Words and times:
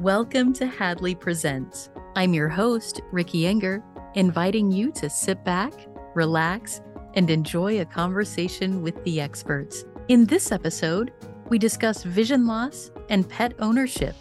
Welcome 0.00 0.54
to 0.54 0.66
Hadley 0.66 1.14
Presents. 1.14 1.90
I'm 2.16 2.32
your 2.32 2.48
host, 2.48 3.02
Ricky 3.12 3.42
Enger, 3.42 3.82
inviting 4.14 4.72
you 4.72 4.90
to 4.92 5.10
sit 5.10 5.44
back, 5.44 5.74
relax, 6.14 6.80
and 7.12 7.28
enjoy 7.28 7.82
a 7.82 7.84
conversation 7.84 8.80
with 8.80 9.04
the 9.04 9.20
experts. 9.20 9.84
In 10.08 10.24
this 10.24 10.52
episode, 10.52 11.12
we 11.50 11.58
discuss 11.58 12.02
vision 12.02 12.46
loss 12.46 12.90
and 13.10 13.28
pet 13.28 13.52
ownership. 13.58 14.16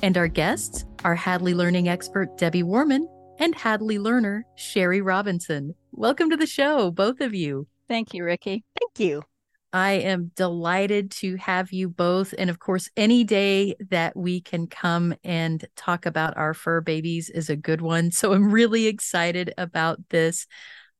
And 0.00 0.16
our 0.16 0.28
guests 0.28 0.86
are 1.04 1.14
Hadley 1.14 1.52
Learning 1.52 1.90
expert 1.90 2.38
Debbie 2.38 2.62
Worman 2.62 3.06
and 3.38 3.54
Hadley 3.54 3.98
learner 3.98 4.46
Sheri 4.56 5.04
Robinson. 5.04 5.74
Welcome 5.92 6.30
to 6.30 6.38
the 6.38 6.46
show, 6.46 6.90
both 6.90 7.20
of 7.20 7.34
you. 7.34 7.66
Thank 7.86 8.14
you, 8.14 8.24
Ricky. 8.24 8.64
Thank 8.80 8.98
you. 8.98 9.24
I 9.72 9.92
am 9.92 10.32
delighted 10.34 11.10
to 11.12 11.36
have 11.36 11.72
you 11.72 11.88
both. 11.88 12.34
And 12.38 12.48
of 12.48 12.58
course, 12.58 12.88
any 12.96 13.22
day 13.22 13.76
that 13.90 14.16
we 14.16 14.40
can 14.40 14.66
come 14.66 15.14
and 15.22 15.64
talk 15.76 16.06
about 16.06 16.36
our 16.36 16.54
fur 16.54 16.80
babies 16.80 17.28
is 17.28 17.50
a 17.50 17.56
good 17.56 17.80
one. 17.80 18.10
So 18.10 18.32
I'm 18.32 18.50
really 18.50 18.86
excited 18.86 19.52
about 19.58 19.98
this. 20.08 20.46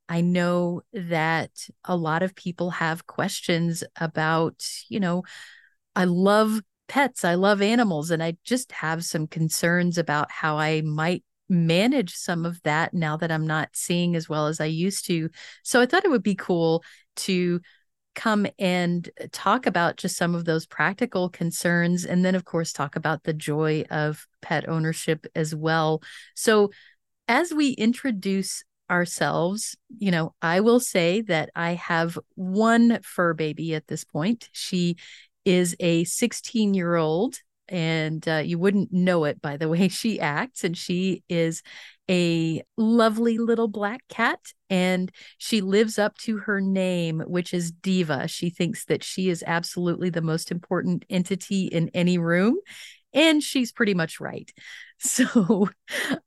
I 0.08 0.20
know 0.20 0.82
that 0.92 1.50
a 1.84 1.96
lot 1.96 2.22
of 2.22 2.34
people 2.34 2.70
have 2.70 3.06
questions 3.06 3.84
about, 3.96 4.66
you 4.88 5.00
know, 5.00 5.24
I 5.96 6.04
love 6.04 6.60
pets, 6.88 7.24
I 7.24 7.34
love 7.34 7.60
animals, 7.60 8.10
and 8.10 8.22
I 8.22 8.36
just 8.44 8.72
have 8.72 9.04
some 9.04 9.26
concerns 9.26 9.98
about 9.98 10.30
how 10.30 10.58
I 10.58 10.80
might 10.82 11.24
manage 11.48 12.14
some 12.14 12.44
of 12.44 12.62
that 12.62 12.92
now 12.94 13.16
that 13.16 13.32
I'm 13.32 13.46
not 13.46 13.70
seeing 13.72 14.16
as 14.16 14.28
well 14.28 14.46
as 14.46 14.60
I 14.60 14.66
used 14.66 15.06
to. 15.06 15.30
So 15.62 15.80
I 15.80 15.86
thought 15.86 16.04
it 16.04 16.10
would 16.10 16.22
be 16.22 16.34
cool 16.34 16.82
to 17.16 17.60
come 18.18 18.48
and 18.58 19.08
talk 19.30 19.64
about 19.64 19.96
just 19.96 20.16
some 20.16 20.34
of 20.34 20.44
those 20.44 20.66
practical 20.66 21.28
concerns 21.28 22.04
and 22.04 22.24
then 22.24 22.34
of 22.34 22.44
course 22.44 22.72
talk 22.72 22.96
about 22.96 23.22
the 23.22 23.32
joy 23.32 23.84
of 23.90 24.26
pet 24.42 24.68
ownership 24.68 25.24
as 25.36 25.54
well. 25.54 26.02
So 26.34 26.72
as 27.28 27.54
we 27.54 27.70
introduce 27.70 28.64
ourselves, 28.90 29.76
you 29.98 30.10
know, 30.10 30.34
I 30.42 30.60
will 30.60 30.80
say 30.80 31.20
that 31.22 31.50
I 31.54 31.74
have 31.74 32.18
one 32.34 32.98
fur 33.04 33.34
baby 33.34 33.76
at 33.76 33.86
this 33.86 34.02
point. 34.02 34.48
She 34.50 34.96
is 35.44 35.76
a 35.78 36.02
16 36.02 36.74
year 36.74 36.96
old 36.96 37.36
and 37.68 38.26
uh, 38.26 38.42
you 38.44 38.58
wouldn't 38.58 38.92
know 38.92 39.26
it 39.26 39.40
by 39.40 39.56
the 39.56 39.68
way 39.68 39.86
she 39.88 40.18
acts 40.18 40.64
and 40.64 40.76
she 40.76 41.22
is 41.28 41.62
a 42.10 42.62
lovely 42.76 43.38
little 43.38 43.68
black 43.68 44.00
cat 44.08 44.40
and 44.70 45.12
she 45.38 45.60
lives 45.60 45.98
up 45.98 46.16
to 46.18 46.38
her 46.38 46.60
name 46.60 47.22
which 47.26 47.52
is 47.52 47.70
diva. 47.70 48.28
She 48.28 48.50
thinks 48.50 48.84
that 48.86 49.04
she 49.04 49.28
is 49.28 49.44
absolutely 49.46 50.10
the 50.10 50.22
most 50.22 50.50
important 50.50 51.04
entity 51.10 51.66
in 51.66 51.90
any 51.94 52.18
room 52.18 52.56
and 53.12 53.42
she's 53.42 53.72
pretty 53.72 53.94
much 53.94 54.20
right. 54.20 54.50
So 55.00 55.68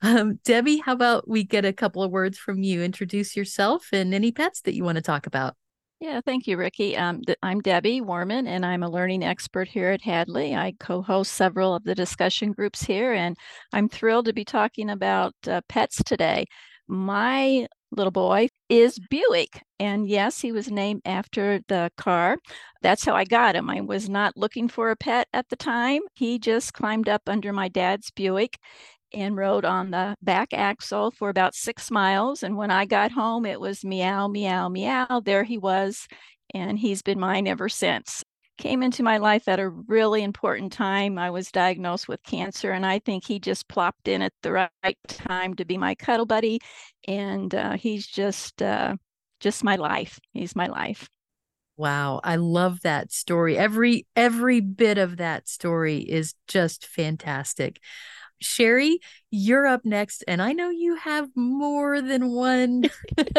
um, 0.02 0.40
debbie 0.46 0.78
how 0.78 0.94
about 0.94 1.28
we 1.28 1.44
get 1.44 1.66
a 1.66 1.74
couple 1.74 2.04
of 2.04 2.12
words 2.12 2.38
from 2.38 2.64
you? 2.64 2.82
Introduce 2.82 3.36
yourself 3.36 3.90
and 3.92 4.14
any 4.14 4.32
pets 4.32 4.62
that 4.62 4.76
you 4.76 4.86
want 4.86 4.96
to 4.96 5.02
talk 5.02 5.28
about 5.28 5.56
yeah, 6.02 6.20
thank 6.26 6.48
you, 6.48 6.58
Ricky. 6.58 6.98
Um, 6.98 7.22
I'm 7.44 7.62
Debbie 7.62 8.02
Worman, 8.02 8.48
and 8.48 8.66
I'm 8.66 8.82
a 8.82 8.90
learning 8.90 9.24
expert 9.24 9.68
here 9.68 9.90
at 9.92 10.02
Hadley. 10.02 10.56
I 10.56 10.74
co 10.80 11.04
host 11.04 11.34
several 11.34 11.76
of 11.76 11.84
the 11.84 11.94
discussion 11.94 12.54
groups 12.54 12.82
here, 12.82 13.14
and 13.14 13.38
I'm 13.72 13.88
thrilled 13.88 14.26
to 14.26 14.34
be 14.34 14.44
talking 14.44 14.90
about 14.90 15.36
uh, 15.48 15.62
pets 15.70 16.02
today. 16.04 16.48
My 16.88 17.68
little 17.92 18.12
boy 18.12 18.48
is 18.68 18.98
Buick, 19.12 19.62
and 19.80 20.08
yes, 20.10 20.42
he 20.42 20.52
was 20.52 20.72
named 20.72 21.04
after 21.06 21.60
the 21.68 21.92
car. 21.98 22.38
That's 22.82 23.06
how 23.06 23.14
I 23.16 23.24
got 23.24 23.56
him. 23.56 23.70
I 23.70 23.82
was 23.82 24.10
not 24.10 24.36
looking 24.36 24.70
for 24.70 24.90
a 24.90 24.96
pet 24.96 25.28
at 25.34 25.50
the 25.50 25.56
time. 25.56 26.02
He 26.16 26.40
just 26.40 26.74
climbed 26.74 27.10
up 27.10 27.22
under 27.28 27.54
my 27.54 27.68
dad's 27.68 28.10
Buick 28.10 28.58
and 29.14 29.36
rode 29.36 29.66
on 29.66 29.92
the 29.92 30.16
back 30.22 30.54
axle 30.54 31.12
for 31.12 31.30
about 31.30 31.56
six 31.56 31.92
miles. 31.92 32.44
And 32.44 32.58
when 32.58 32.72
I 32.72 32.86
got 32.86 33.12
home, 33.12 33.46
it 33.46 33.60
was 33.60 33.84
meow, 33.84 34.28
meow, 34.28 34.70
meow. 34.70 35.22
There 35.24 35.44
he 35.44 35.58
was. 35.58 36.08
And 36.54 36.78
he's 36.78 37.02
been 37.02 37.20
mine 37.20 37.48
ever 37.48 37.70
since. 37.70 38.24
Came 38.58 38.84
into 38.84 39.04
my 39.04 39.18
life 39.18 39.48
at 39.48 39.60
a 39.60 39.70
really 39.70 40.24
important 40.24 40.72
time. 40.72 41.18
I 41.18 41.30
was 41.30 41.52
diagnosed 41.52 42.08
with 42.08 42.22
cancer, 42.24 42.72
and 42.72 42.86
I 42.86 43.00
think 43.00 43.26
he 43.26 43.40
just 43.40 43.68
plopped 43.68 44.08
in 44.08 44.22
at 44.22 44.34
the 44.44 44.52
right 44.52 44.98
time 45.08 45.56
to 45.56 45.66
be 45.66 45.78
my 45.78 45.96
cuddle 45.96 46.26
buddy. 46.26 46.60
And 47.08 47.54
uh, 47.56 47.74
he's 47.78 48.06
just, 48.06 48.62
uh, 48.62 48.98
just 49.40 49.64
my 49.64 49.78
life. 49.78 50.20
He's 50.34 50.56
my 50.56 50.68
life. 50.68 51.10
Wow, 51.78 52.22
I 52.24 52.36
love 52.36 52.82
that 52.82 53.12
story. 53.12 53.58
Every 53.58 54.06
every 54.16 54.60
bit 54.60 55.00
of 55.00 55.18
that 55.18 55.48
story 55.48 55.98
is 55.98 56.36
just 56.48 56.86
fantastic. 56.86 57.80
Sheri, 58.44 58.98
you're 59.30 59.68
up 59.68 59.86
next, 59.86 60.24
and 60.28 60.42
I 60.42 60.54
know 60.54 60.70
you 60.70 60.96
have 60.96 61.30
more 61.36 62.02
than 62.02 62.32
one 62.32 62.90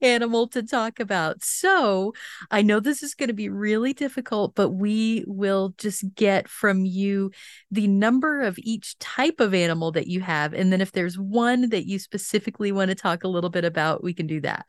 animal 0.00 0.48
to 0.48 0.62
talk 0.62 1.00
about. 1.00 1.42
So 1.42 2.12
I 2.50 2.62
know 2.62 2.80
this 2.80 3.02
is 3.02 3.14
going 3.14 3.28
to 3.28 3.34
be 3.34 3.48
really 3.48 3.92
difficult, 3.92 4.54
but 4.54 4.70
we 4.70 5.24
will 5.26 5.74
just 5.78 6.04
get 6.14 6.48
from 6.48 6.84
you 6.84 7.30
the 7.70 7.86
number 7.86 8.42
of 8.42 8.58
each 8.58 8.98
type 8.98 9.40
of 9.40 9.54
animal 9.54 9.92
that 9.92 10.06
you 10.06 10.20
have. 10.20 10.52
And 10.52 10.72
then 10.72 10.80
if 10.80 10.92
there's 10.92 11.18
one 11.18 11.70
that 11.70 11.86
you 11.86 11.98
specifically 11.98 12.72
want 12.72 12.90
to 12.90 12.94
talk 12.94 13.24
a 13.24 13.28
little 13.28 13.50
bit 13.50 13.64
about, 13.64 14.02
we 14.02 14.14
can 14.14 14.26
do 14.26 14.40
that. 14.42 14.66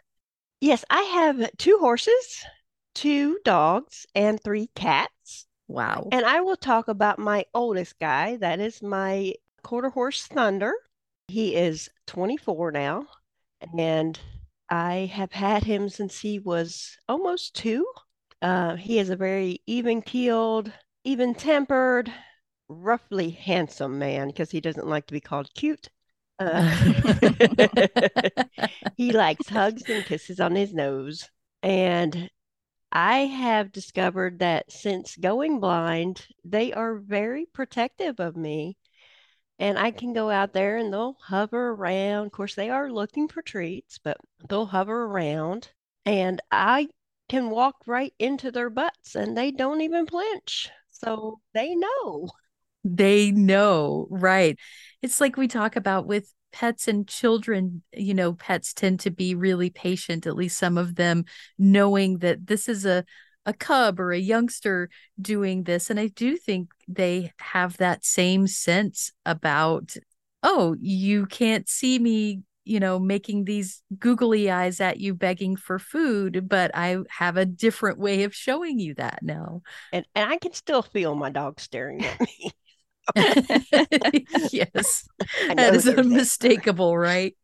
Yes, 0.60 0.86
I 0.90 1.02
have 1.02 1.50
two 1.58 1.78
horses, 1.80 2.46
two 2.94 3.40
dogs, 3.44 4.06
and 4.14 4.42
three 4.42 4.70
cats. 4.76 5.48
Wow. 5.72 6.10
And 6.12 6.26
I 6.26 6.42
will 6.42 6.58
talk 6.58 6.90
about 6.90 7.18
my 7.18 7.46
oldest 7.54 7.98
guy. 7.98 8.36
That 8.36 8.60
is 8.60 8.82
my 8.82 9.34
quarter 9.64 9.90
horse 9.90 10.28
Thunder. 10.28 10.74
He 11.30 11.56
is 11.56 11.90
24 12.08 12.72
now, 12.72 13.08
and 13.78 14.20
I 14.70 15.10
have 15.14 15.32
had 15.32 15.64
him 15.64 15.88
since 15.88 16.20
he 16.20 16.40
was 16.40 16.98
almost 17.08 17.56
two. 17.56 17.86
Uh, 18.42 18.76
he 18.76 19.00
is 19.00 19.10
a 19.10 19.16
very 19.16 19.62
even 19.66 20.02
keeled, 20.02 20.74
even 21.06 21.34
tempered, 21.34 22.12
roughly 22.68 23.30
handsome 23.30 23.98
man 23.98 24.28
because 24.28 24.52
he 24.52 24.60
doesn't 24.60 24.88
like 24.88 25.08
to 25.08 25.14
be 25.14 25.22
called 25.22 25.54
cute. 25.54 25.90
Uh, 26.38 26.70
he 28.98 29.14
likes 29.14 29.48
hugs 29.48 29.90
and 29.90 30.04
kisses 30.04 30.42
on 30.42 30.54
his 30.54 30.74
nose. 30.74 31.30
And 31.64 32.30
I 32.92 33.20
have 33.20 33.72
discovered 33.72 34.40
that 34.40 34.72
since 34.72 35.16
going 35.16 35.60
blind, 35.60 36.28
they 36.44 36.74
are 36.74 36.96
very 36.96 37.46
protective 37.46 38.20
of 38.20 38.36
me. 38.36 38.78
And 39.60 39.78
I 39.78 39.92
can 39.92 40.14
go 40.14 40.30
out 40.30 40.54
there 40.54 40.78
and 40.78 40.92
they'll 40.92 41.18
hover 41.22 41.70
around. 41.70 42.26
Of 42.28 42.32
course, 42.32 42.56
they 42.56 42.70
are 42.70 42.92
looking 42.92 43.28
for 43.28 43.42
treats, 43.42 44.00
but 44.00 44.18
they'll 44.50 44.66
hover 44.66 45.04
around. 45.06 45.70
And 46.06 46.42
I 46.52 46.90
can 47.30 47.50
walk 47.50 47.76
right 47.86 48.14
into 48.20 48.52
their 48.52 48.70
butts 48.70 49.16
and 49.16 49.38
they 49.38 49.52
don't 49.52 49.82
even 49.82 50.08
flinch. 50.08 50.70
So 50.90 51.40
they 51.54 51.76
know. 51.76 52.30
They 52.84 53.32
know, 53.32 54.08
right. 54.10 54.58
It's 55.02 55.22
like 55.22 55.38
we 55.38 55.48
talk 55.48 55.76
about 55.76 56.08
with 56.08 56.34
pets 56.52 56.88
and 56.88 57.08
children, 57.08 57.84
you 57.94 58.14
know, 58.14 58.34
pets 58.34 58.74
tend 58.74 59.00
to 59.02 59.12
be 59.12 59.36
really 59.36 59.70
patient, 59.70 60.26
at 60.28 60.36
least 60.36 60.58
some 60.58 60.78
of 60.78 60.96
them, 60.96 61.26
knowing 61.58 62.20
that 62.20 62.48
this 62.48 62.68
is 62.70 62.86
a 62.86 63.06
a 63.46 63.54
cub 63.54 64.00
or 64.00 64.12
a 64.12 64.20
youngster 64.20 64.90
doing 65.20 65.64
this. 65.64 65.90
And 65.90 66.00
I 66.00 66.08
do 66.08 66.38
think 66.38 66.70
they 66.88 67.32
have 67.40 67.78
that 67.78 68.06
same 68.06 68.48
sense 68.48 69.12
about, 69.26 69.96
oh, 70.44 70.76
you 70.80 71.26
can't 71.26 71.68
see 71.68 71.98
me, 71.98 72.42
you 72.64 72.80
know, 72.80 73.00
making 73.00 73.46
these 73.46 73.82
googly 73.98 74.52
eyes 74.52 74.80
at 74.80 75.00
you 75.00 75.14
begging 75.16 75.56
for 75.56 75.80
food, 75.80 76.48
but 76.48 76.72
I 76.76 76.98
have 77.10 77.38
a 77.38 77.46
different 77.46 77.98
way 77.98 78.24
of 78.24 78.36
showing 78.36 78.80
you 78.80 78.94
that 78.96 79.20
now. 79.24 79.62
And 79.92 80.06
and 80.14 80.32
I 80.32 80.38
can 80.38 80.54
still 80.54 80.82
feel 80.84 81.16
my 81.16 81.32
dog 81.32 81.60
staring 81.60 82.06
at 82.06 82.20
me. 82.40 82.52
yes, 84.52 85.08
that 85.56 85.74
is 85.76 85.88
unmistakable, 85.88 86.98
right? 86.98 87.36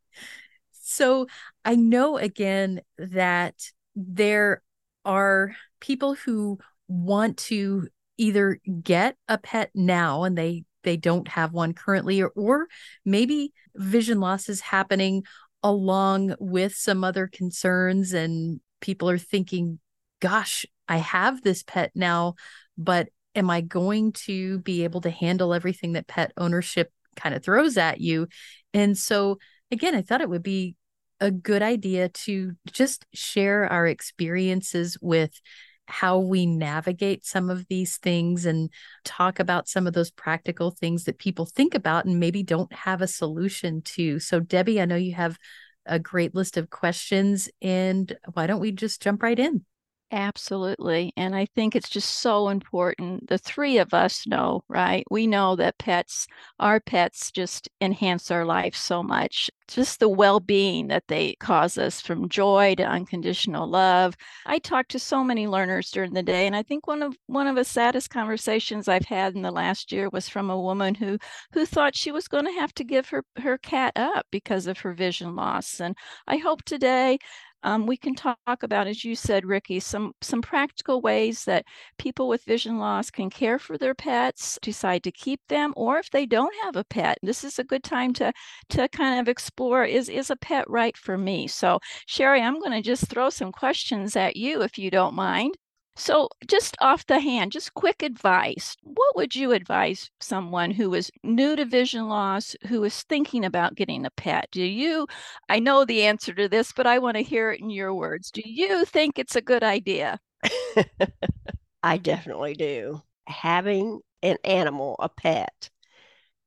So 0.81 1.27
I 1.65 1.75
know 1.75 2.17
again 2.17 2.81
that 2.97 3.55
there 3.95 4.61
are 5.03 5.55
people 5.79 6.15
who 6.15 6.59
want 6.87 7.37
to 7.37 7.87
either 8.17 8.59
get 8.83 9.15
a 9.27 9.37
pet 9.37 9.71
now 9.73 10.23
and 10.23 10.37
they 10.37 10.63
they 10.83 10.97
don't 10.97 11.27
have 11.27 11.51
one 11.51 11.73
currently 11.73 12.21
or, 12.21 12.29
or 12.29 12.67
maybe 13.03 13.51
vision 13.75 14.19
loss 14.19 14.47
is 14.49 14.61
happening 14.61 15.23
along 15.61 16.35
with 16.39 16.73
some 16.73 17.03
other 17.03 17.27
concerns 17.27 18.13
and 18.13 18.59
people 18.79 19.09
are 19.09 19.17
thinking 19.17 19.79
gosh 20.21 20.65
i 20.87 20.97
have 20.97 21.41
this 21.41 21.63
pet 21.63 21.91
now 21.93 22.35
but 22.77 23.09
am 23.37 23.49
I 23.49 23.61
going 23.61 24.11
to 24.13 24.59
be 24.59 24.83
able 24.83 25.01
to 25.01 25.09
handle 25.09 25.53
everything 25.53 25.93
that 25.93 26.07
pet 26.07 26.33
ownership 26.35 26.91
kind 27.15 27.35
of 27.35 27.43
throws 27.43 27.77
at 27.77 28.01
you? 28.01 28.27
And 28.73 28.97
so, 28.97 29.37
again, 29.71 29.95
I 29.95 30.01
thought 30.01 30.21
it 30.21 30.29
would 30.29 30.43
be 30.43 30.75
a 31.21 31.31
good 31.31 31.61
idea 31.61 32.09
to 32.09 32.53
just 32.71 33.05
share 33.13 33.71
our 33.71 33.87
experiences 33.87 34.97
with 35.01 35.39
how 35.85 36.19
we 36.19 36.45
navigate 36.45 37.25
some 37.25 37.49
of 37.49 37.65
these 37.69 37.97
things 37.97 38.45
and 38.45 38.69
talk 39.05 39.39
about 39.39 39.69
some 39.69 39.87
of 39.87 39.93
those 39.93 40.11
practical 40.11 40.71
things 40.71 41.05
that 41.05 41.17
people 41.17 41.45
think 41.45 41.73
about 41.73 42.05
and 42.05 42.19
maybe 42.19 42.43
don't 42.43 42.73
have 42.73 43.01
a 43.01 43.07
solution 43.07 43.81
to. 43.81 44.19
So, 44.19 44.39
Debbie, 44.39 44.81
I 44.81 44.85
know 44.85 44.95
you 44.95 45.13
have 45.13 45.37
a 45.85 45.99
great 45.99 46.35
list 46.35 46.57
of 46.57 46.69
questions, 46.69 47.49
and 47.61 48.13
why 48.33 48.47
don't 48.47 48.59
we 48.59 48.71
just 48.73 49.01
jump 49.01 49.23
right 49.23 49.39
in? 49.39 49.63
Absolutely. 50.09 51.11
And 51.17 51.35
I 51.35 51.45
think 51.45 51.75
it's 51.75 51.89
just 51.89 52.21
so 52.21 52.47
important. 52.47 53.27
The 53.27 53.37
three 53.37 53.77
of 53.77 53.93
us 53.93 54.25
know, 54.25 54.63
right? 54.69 55.03
We 55.11 55.27
know 55.27 55.57
that 55.57 55.77
pets, 55.79 56.27
our 56.61 56.79
pets, 56.79 57.29
just 57.29 57.67
enhance 57.81 58.31
our 58.31 58.45
life 58.45 58.73
so 58.73 59.03
much. 59.03 59.49
Just 59.67 59.99
the 59.99 60.07
well 60.07 60.39
being 60.39 60.87
that 60.87 61.09
they 61.09 61.35
cause 61.41 61.77
us 61.77 61.99
from 61.99 62.29
joy 62.29 62.75
to 62.75 62.83
unconditional 62.83 63.67
love. 63.67 64.15
I 64.45 64.59
talk 64.59 64.87
to 64.89 64.99
so 64.99 65.25
many 65.25 65.45
learners 65.45 65.91
during 65.91 66.13
the 66.13 66.23
day. 66.23 66.47
And 66.47 66.55
I 66.55 66.63
think 66.63 66.87
one 66.87 67.01
of 67.03 67.17
one 67.25 67.47
of 67.47 67.57
the 67.57 67.65
saddest 67.65 68.09
conversations 68.09 68.87
I've 68.87 69.03
had 69.05 69.35
in 69.35 69.41
the 69.41 69.51
last 69.51 69.91
year 69.91 70.07
was 70.07 70.29
from 70.29 70.49
a 70.49 70.59
woman 70.61 70.95
who 70.95 71.17
who 71.51 71.65
thought 71.65 71.97
she 71.97 72.13
was 72.13 72.29
going 72.29 72.45
to 72.45 72.51
have 72.53 72.73
to 72.75 72.85
give 72.85 73.09
her, 73.09 73.25
her 73.39 73.57
cat 73.57 73.91
up 73.97 74.25
because 74.31 74.67
of 74.67 74.79
her 74.79 74.93
vision 74.93 75.35
loss. 75.35 75.81
And 75.81 75.97
I 76.27 76.37
hope 76.37 76.63
today 76.63 77.17
um, 77.63 77.85
we 77.87 77.97
can 77.97 78.15
talk 78.15 78.37
about, 78.63 78.87
as 78.87 79.03
you 79.03 79.15
said, 79.15 79.45
Ricky, 79.45 79.79
some 79.79 80.13
some 80.21 80.41
practical 80.41 81.01
ways 81.01 81.45
that 81.45 81.65
people 81.97 82.27
with 82.27 82.43
vision 82.45 82.77
loss 82.79 83.09
can 83.11 83.29
care 83.29 83.59
for 83.59 83.77
their 83.77 83.95
pets, 83.95 84.57
decide 84.61 85.03
to 85.03 85.11
keep 85.11 85.41
them, 85.47 85.73
or 85.75 85.97
if 85.99 86.09
they 86.11 86.25
don't 86.25 86.53
have 86.63 86.75
a 86.75 86.83
pet, 86.85 87.17
this 87.23 87.43
is 87.43 87.59
a 87.59 87.63
good 87.63 87.83
time 87.83 88.13
to 88.13 88.31
to 88.69 88.87
kind 88.89 89.19
of 89.19 89.27
explore: 89.27 89.83
is 89.85 90.09
is 90.09 90.29
a 90.29 90.35
pet 90.35 90.69
right 90.69 90.97
for 90.97 91.17
me? 91.17 91.47
So, 91.47 91.79
Sheri, 92.07 92.41
I'm 92.41 92.59
going 92.59 92.71
to 92.71 92.81
just 92.81 93.07
throw 93.09 93.29
some 93.29 93.51
questions 93.51 94.15
at 94.15 94.35
you, 94.37 94.61
if 94.61 94.77
you 94.77 94.89
don't 94.91 95.13
mind. 95.15 95.55
So, 95.97 96.29
just 96.47 96.77
off 96.79 97.05
the 97.07 97.19
hand, 97.19 97.51
just 97.51 97.73
quick 97.73 98.03
advice. 98.03 98.77
What 98.83 99.15
would 99.15 99.35
you 99.35 99.51
advise 99.51 100.11
someone 100.21 100.71
who 100.71 100.93
is 100.93 101.11
new 101.23 101.55
to 101.55 101.65
vision 101.65 102.07
loss, 102.07 102.55
who 102.67 102.83
is 102.83 103.01
thinking 103.03 103.43
about 103.43 103.75
getting 103.75 104.05
a 104.05 104.11
pet? 104.11 104.47
Do 104.51 104.63
you, 104.63 105.07
I 105.49 105.59
know 105.59 105.83
the 105.85 106.03
answer 106.03 106.33
to 106.35 106.47
this, 106.47 106.71
but 106.71 106.85
I 106.87 106.99
want 106.99 107.17
to 107.17 107.23
hear 107.23 107.51
it 107.51 107.59
in 107.61 107.69
your 107.71 107.93
words. 107.95 108.31
Do 108.31 108.43
you 108.45 108.85
think 108.85 109.17
it's 109.17 109.35
a 109.35 109.41
good 109.41 109.63
idea? 109.63 110.19
I 111.83 111.97
definitely 111.97 112.53
do. 112.53 113.01
Having 113.27 114.01
an 114.21 114.37
animal, 114.43 114.95
a 114.99 115.09
pet, 115.09 115.69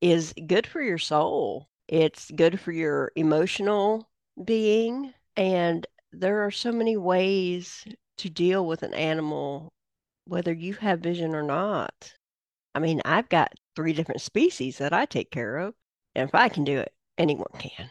is 0.01 0.33
good 0.47 0.65
for 0.65 0.81
your 0.81 0.97
soul. 0.97 1.67
It's 1.87 2.31
good 2.31 2.59
for 2.59 2.71
your 2.71 3.11
emotional 3.15 4.09
being. 4.43 5.13
And 5.35 5.85
there 6.13 6.45
are 6.45 6.51
so 6.51 6.71
many 6.71 6.97
ways 6.97 7.85
to 8.21 8.29
deal 8.29 8.65
with 8.65 8.83
an 8.83 8.93
animal, 8.93 9.73
whether 10.25 10.53
you 10.53 10.73
have 10.75 10.99
vision 10.99 11.35
or 11.35 11.43
not. 11.43 12.13
I 12.75 12.79
mean, 12.79 13.01
I've 13.03 13.29
got 13.29 13.53
three 13.75 13.93
different 13.93 14.21
species 14.21 14.77
that 14.77 14.93
I 14.93 15.05
take 15.05 15.31
care 15.31 15.57
of. 15.57 15.73
And 16.15 16.27
if 16.27 16.35
I 16.35 16.49
can 16.49 16.63
do 16.63 16.77
it, 16.77 16.93
anyone 17.17 17.51
can. 17.57 17.89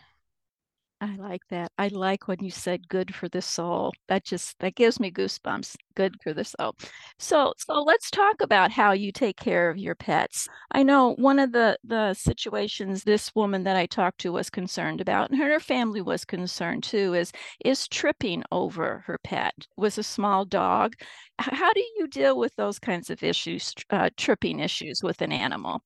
I 1.03 1.17
like 1.17 1.41
that. 1.49 1.73
I 1.79 1.89
like 1.89 2.29
when 2.29 2.39
you 2.43 2.51
said 2.51 2.89
good 2.89 3.15
for 3.15 3.27
the 3.27 3.41
soul. 3.41 3.93
That 4.09 4.23
just 4.23 4.59
that 4.59 4.75
gives 4.75 5.01
me 5.01 5.11
goosebumps. 5.11 5.75
Good 5.95 6.17
for 6.23 6.35
the 6.35 6.45
soul. 6.45 6.75
So 7.19 7.55
so 7.57 7.81
let's 7.83 8.11
talk 8.11 8.43
about 8.43 8.71
how 8.71 8.93
you 8.93 9.11
take 9.11 9.39
care 9.39 9.71
of 9.71 9.79
your 9.79 9.95
pets. 9.95 10.47
I 10.73 10.83
know 10.83 11.15
one 11.15 11.39
of 11.39 11.53
the 11.53 11.79
the 11.85 12.13
situations 12.13 13.03
this 13.05 13.35
woman 13.35 13.65
that 13.65 13.77
I 13.77 13.87
talked 13.87 14.19
to 14.21 14.33
was 14.33 14.51
concerned 14.51 15.01
about 15.01 15.31
and 15.31 15.39
her 15.41 15.59
family 15.59 16.03
was 16.03 16.27
concerned 16.27 16.83
too 16.85 17.15
is 17.15 17.33
is 17.65 17.89
tripping 17.89 18.43
over 18.53 19.03
her 19.07 19.19
pet. 19.25 19.55
Was 19.79 19.97
a 19.97 20.03
small 20.03 20.45
dog. 20.45 20.97
How 21.39 21.73
do 21.73 21.81
you 21.97 22.09
deal 22.09 22.37
with 22.39 22.55
those 22.57 22.79
kinds 22.79 23.09
of 23.09 23.23
issues, 23.23 23.73
uh, 23.89 24.11
tripping 24.19 24.61
issues 24.61 25.03
with 25.03 25.23
an 25.23 25.33
animal? 25.33 25.83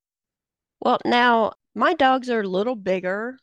Well, 0.81 0.99
now 1.05 1.52
my 1.75 1.94
dogs 1.94 2.31
are 2.31 2.43
a 2.43 2.49
little 2.49 2.76
bigger 2.76 3.38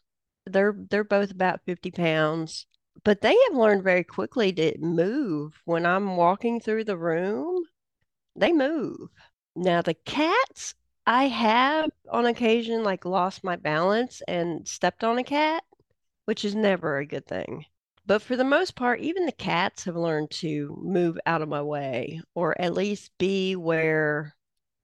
they're 0.46 0.76
they're 0.90 1.04
both 1.04 1.32
about 1.32 1.62
50 1.66 1.92
pounds, 1.92 2.66
but 3.04 3.22
they 3.22 3.36
have 3.50 3.58
learned 3.58 3.84
very 3.84 4.04
quickly 4.04 4.54
to 4.54 4.78
move. 4.80 5.62
When 5.66 5.86
I'm 5.86 6.18
walking 6.18 6.60
through 6.60 6.86
the 6.86 6.98
room, 6.98 7.64
they 8.36 8.52
move. 8.54 9.10
Now 9.56 9.82
the 9.82 9.94
cats, 9.94 10.76
I 11.06 11.28
have 11.28 11.90
on 12.10 12.26
occasion 12.26 12.84
like 12.84 13.06
lost 13.06 13.44
my 13.44 13.56
balance 13.56 14.22
and 14.28 14.68
stepped 14.68 15.04
on 15.04 15.18
a 15.18 15.24
cat, 15.24 15.64
which 16.26 16.46
is 16.46 16.56
never 16.56 16.98
a 16.98 17.06
good 17.06 17.28
thing. 17.28 17.66
But 18.06 18.22
for 18.22 18.36
the 18.36 18.44
most 18.44 18.76
part, 18.76 19.00
even 19.02 19.26
the 19.26 19.32
cats 19.32 19.86
have 19.86 19.96
learned 19.96 20.32
to 20.32 20.78
move 20.84 21.18
out 21.26 21.42
of 21.42 21.50
my 21.50 21.62
way 21.62 22.22
or 22.36 22.60
at 22.62 22.74
least 22.74 23.12
be 23.18 23.56
where 23.56 24.36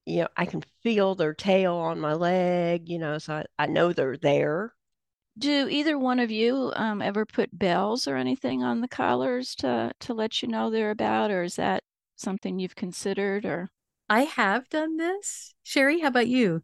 you 0.05 0.21
know, 0.21 0.27
I 0.37 0.45
can 0.45 0.63
feel 0.83 1.15
their 1.15 1.33
tail 1.33 1.75
on 1.75 1.99
my 1.99 2.13
leg, 2.13 2.89
you 2.89 2.99
know, 2.99 3.17
so 3.19 3.35
I, 3.35 3.45
I 3.59 3.67
know 3.67 3.93
they're 3.93 4.17
there 4.17 4.73
do 5.37 5.67
either 5.69 5.97
one 5.97 6.19
of 6.19 6.31
you 6.31 6.71
um, 6.75 7.01
ever 7.01 7.25
put 7.25 7.57
bells 7.57 8.07
or 8.07 8.15
anything 8.15 8.63
on 8.63 8.81
the 8.81 8.87
collars 8.87 9.55
to 9.55 9.93
to 9.99 10.13
let 10.13 10.41
you 10.41 10.47
know 10.47 10.69
they're 10.69 10.91
about, 10.91 11.31
or 11.31 11.43
is 11.43 11.55
that 11.55 11.83
something 12.15 12.59
you've 12.59 12.75
considered? 12.75 13.45
Or 13.45 13.69
I 14.09 14.21
have 14.21 14.69
done 14.69 14.97
this. 14.97 15.53
Sheri, 15.65 16.01
how 16.01 16.07
about 16.07 16.27
you? 16.27 16.61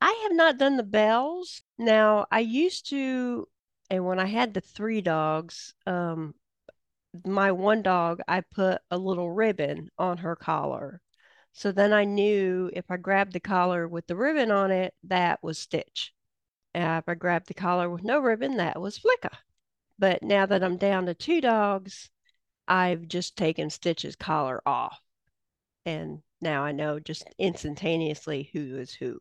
I 0.00 0.18
have 0.24 0.32
not 0.32 0.58
done 0.58 0.76
the 0.76 0.82
bells. 0.82 1.62
Now 1.78 2.26
I 2.30 2.40
used 2.40 2.88
to, 2.90 3.48
and 3.90 4.04
when 4.04 4.18
I 4.18 4.26
had 4.26 4.54
the 4.54 4.60
three 4.60 5.00
dogs, 5.00 5.74
um, 5.86 6.34
my 7.24 7.52
one 7.52 7.82
dog, 7.82 8.20
I 8.28 8.40
put 8.40 8.80
a 8.90 8.98
little 8.98 9.30
ribbon 9.30 9.90
on 9.98 10.18
her 10.18 10.36
collar. 10.36 11.00
So 11.52 11.72
then 11.72 11.92
I 11.92 12.04
knew 12.04 12.70
if 12.72 12.90
I 12.90 12.96
grabbed 12.96 13.32
the 13.32 13.40
collar 13.40 13.86
with 13.86 14.06
the 14.06 14.16
ribbon 14.16 14.50
on 14.50 14.70
it, 14.72 14.94
that 15.04 15.42
was 15.42 15.58
Stitch. 15.58 16.13
If 16.74 17.08
I 17.08 17.14
grabbed 17.14 17.46
the 17.46 17.54
collar 17.54 17.88
with 17.88 18.02
no 18.02 18.18
ribbon, 18.18 18.56
that 18.56 18.80
was 18.80 18.98
Flicka. 18.98 19.36
But 19.98 20.22
now 20.22 20.46
that 20.46 20.64
I'm 20.64 20.76
down 20.76 21.06
to 21.06 21.14
two 21.14 21.40
dogs, 21.40 22.10
I've 22.66 23.06
just 23.06 23.36
taken 23.36 23.70
Stitch's 23.70 24.16
collar 24.16 24.60
off. 24.66 24.98
And 25.86 26.22
now 26.40 26.64
I 26.64 26.72
know 26.72 26.98
just 26.98 27.28
instantaneously 27.38 28.50
who 28.52 28.78
is 28.78 28.92
who. 28.92 29.18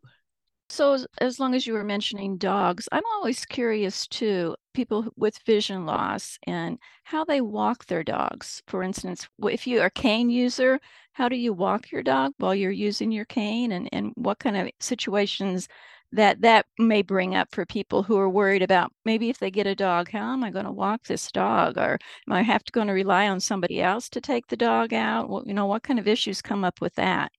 So, 0.69 0.93
as, 0.93 1.05
as 1.19 1.39
long 1.39 1.53
as 1.53 1.67
you 1.67 1.73
were 1.73 1.83
mentioning 1.83 2.37
dogs, 2.37 2.89
I'm 2.91 3.03
always 3.13 3.45
curious 3.45 4.07
too, 4.07 4.55
people 4.73 5.05
with 5.15 5.37
vision 5.45 5.85
loss 5.85 6.39
and 6.47 6.79
how 7.03 7.25
they 7.25 7.41
walk 7.41 7.85
their 7.85 8.03
dogs. 8.03 8.63
For 8.67 8.81
instance, 8.81 9.27
if 9.43 9.67
you're 9.67 9.85
a 9.85 9.91
cane 9.91 10.29
user, 10.31 10.79
how 11.11 11.29
do 11.29 11.35
you 11.35 11.53
walk 11.53 11.91
your 11.91 12.01
dog 12.01 12.33
while 12.37 12.55
you're 12.55 12.71
using 12.71 13.11
your 13.11 13.25
cane 13.25 13.71
and, 13.71 13.87
and 13.91 14.13
what 14.15 14.39
kind 14.39 14.57
of 14.57 14.71
situations 14.79 15.67
that 16.13 16.41
that 16.41 16.65
may 16.77 17.01
bring 17.01 17.35
up 17.35 17.49
for 17.51 17.65
people 17.65 18.03
who 18.03 18.17
are 18.17 18.29
worried 18.29 18.61
about 18.61 18.91
maybe 19.03 19.29
if 19.29 19.39
they 19.39 19.49
get 19.51 19.67
a 19.67 19.75
dog 19.75 20.09
how 20.11 20.31
am 20.31 20.43
i 20.43 20.51
going 20.51 20.65
to 20.65 20.71
walk 20.71 21.03
this 21.03 21.31
dog? 21.31 21.77
Or 21.77 21.97
am 22.27 22.33
i 22.33 22.41
have 22.43 22.63
to 22.63 22.71
going 22.71 22.87
to 22.87 22.93
rely 22.93 23.27
on 23.27 23.39
somebody 23.39 23.81
else 23.81 24.09
to 24.09 24.21
take 24.21 24.47
the 24.47 24.57
dog 24.57 24.93
out? 24.93 25.29
Well, 25.29 25.43
you 25.45 25.53
know 25.53 25.65
what 25.65 25.83
kind 25.83 25.99
of 25.99 26.07
issues 26.07 26.41
come 26.41 26.63
up 26.63 26.79
with 26.81 26.95
that? 26.95 27.31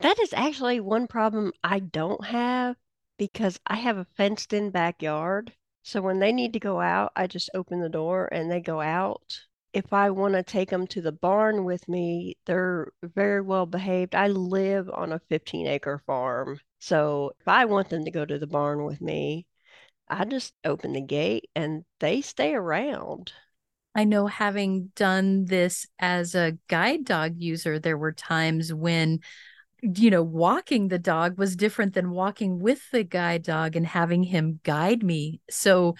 That 0.00 0.18
is 0.20 0.32
actually 0.32 0.80
one 0.80 1.06
problem 1.06 1.52
i 1.62 1.78
don't 1.78 2.24
have 2.24 2.76
because 3.18 3.60
i 3.66 3.76
have 3.76 3.98
a 3.98 4.06
fenced 4.16 4.52
in 4.52 4.70
backyard. 4.70 5.52
So 5.82 6.00
when 6.00 6.18
they 6.18 6.32
need 6.32 6.52
to 6.54 6.60
go 6.60 6.80
out 6.80 7.12
i 7.16 7.26
just 7.26 7.50
open 7.54 7.80
the 7.80 7.88
door 7.88 8.28
and 8.32 8.50
they 8.50 8.60
go 8.60 8.80
out 8.80 9.40
if 9.76 9.92
I 9.92 10.08
want 10.08 10.32
to 10.32 10.42
take 10.42 10.70
them 10.70 10.86
to 10.86 11.02
the 11.02 11.12
barn 11.12 11.64
with 11.64 11.86
me, 11.86 12.38
they're 12.46 12.92
very 13.02 13.42
well 13.42 13.66
behaved. 13.66 14.14
I 14.14 14.28
live 14.28 14.88
on 14.88 15.12
a 15.12 15.20
15 15.28 15.66
acre 15.66 16.00
farm. 16.06 16.58
So 16.78 17.32
if 17.38 17.46
I 17.46 17.66
want 17.66 17.90
them 17.90 18.06
to 18.06 18.10
go 18.10 18.24
to 18.24 18.38
the 18.38 18.46
barn 18.46 18.86
with 18.86 19.02
me, 19.02 19.46
I 20.08 20.24
just 20.24 20.54
open 20.64 20.94
the 20.94 21.02
gate 21.02 21.50
and 21.54 21.84
they 22.00 22.22
stay 22.22 22.54
around. 22.54 23.34
I 23.94 24.04
know 24.04 24.26
having 24.26 24.92
done 24.96 25.44
this 25.44 25.86
as 25.98 26.34
a 26.34 26.56
guide 26.68 27.04
dog 27.04 27.34
user, 27.36 27.78
there 27.78 27.98
were 27.98 28.12
times 28.12 28.72
when, 28.72 29.20
you 29.82 30.08
know, 30.08 30.22
walking 30.22 30.88
the 30.88 30.98
dog 30.98 31.36
was 31.36 31.54
different 31.54 31.92
than 31.92 32.12
walking 32.12 32.60
with 32.60 32.80
the 32.92 33.04
guide 33.04 33.42
dog 33.42 33.76
and 33.76 33.86
having 33.86 34.22
him 34.22 34.58
guide 34.62 35.02
me. 35.02 35.42
So, 35.50 35.96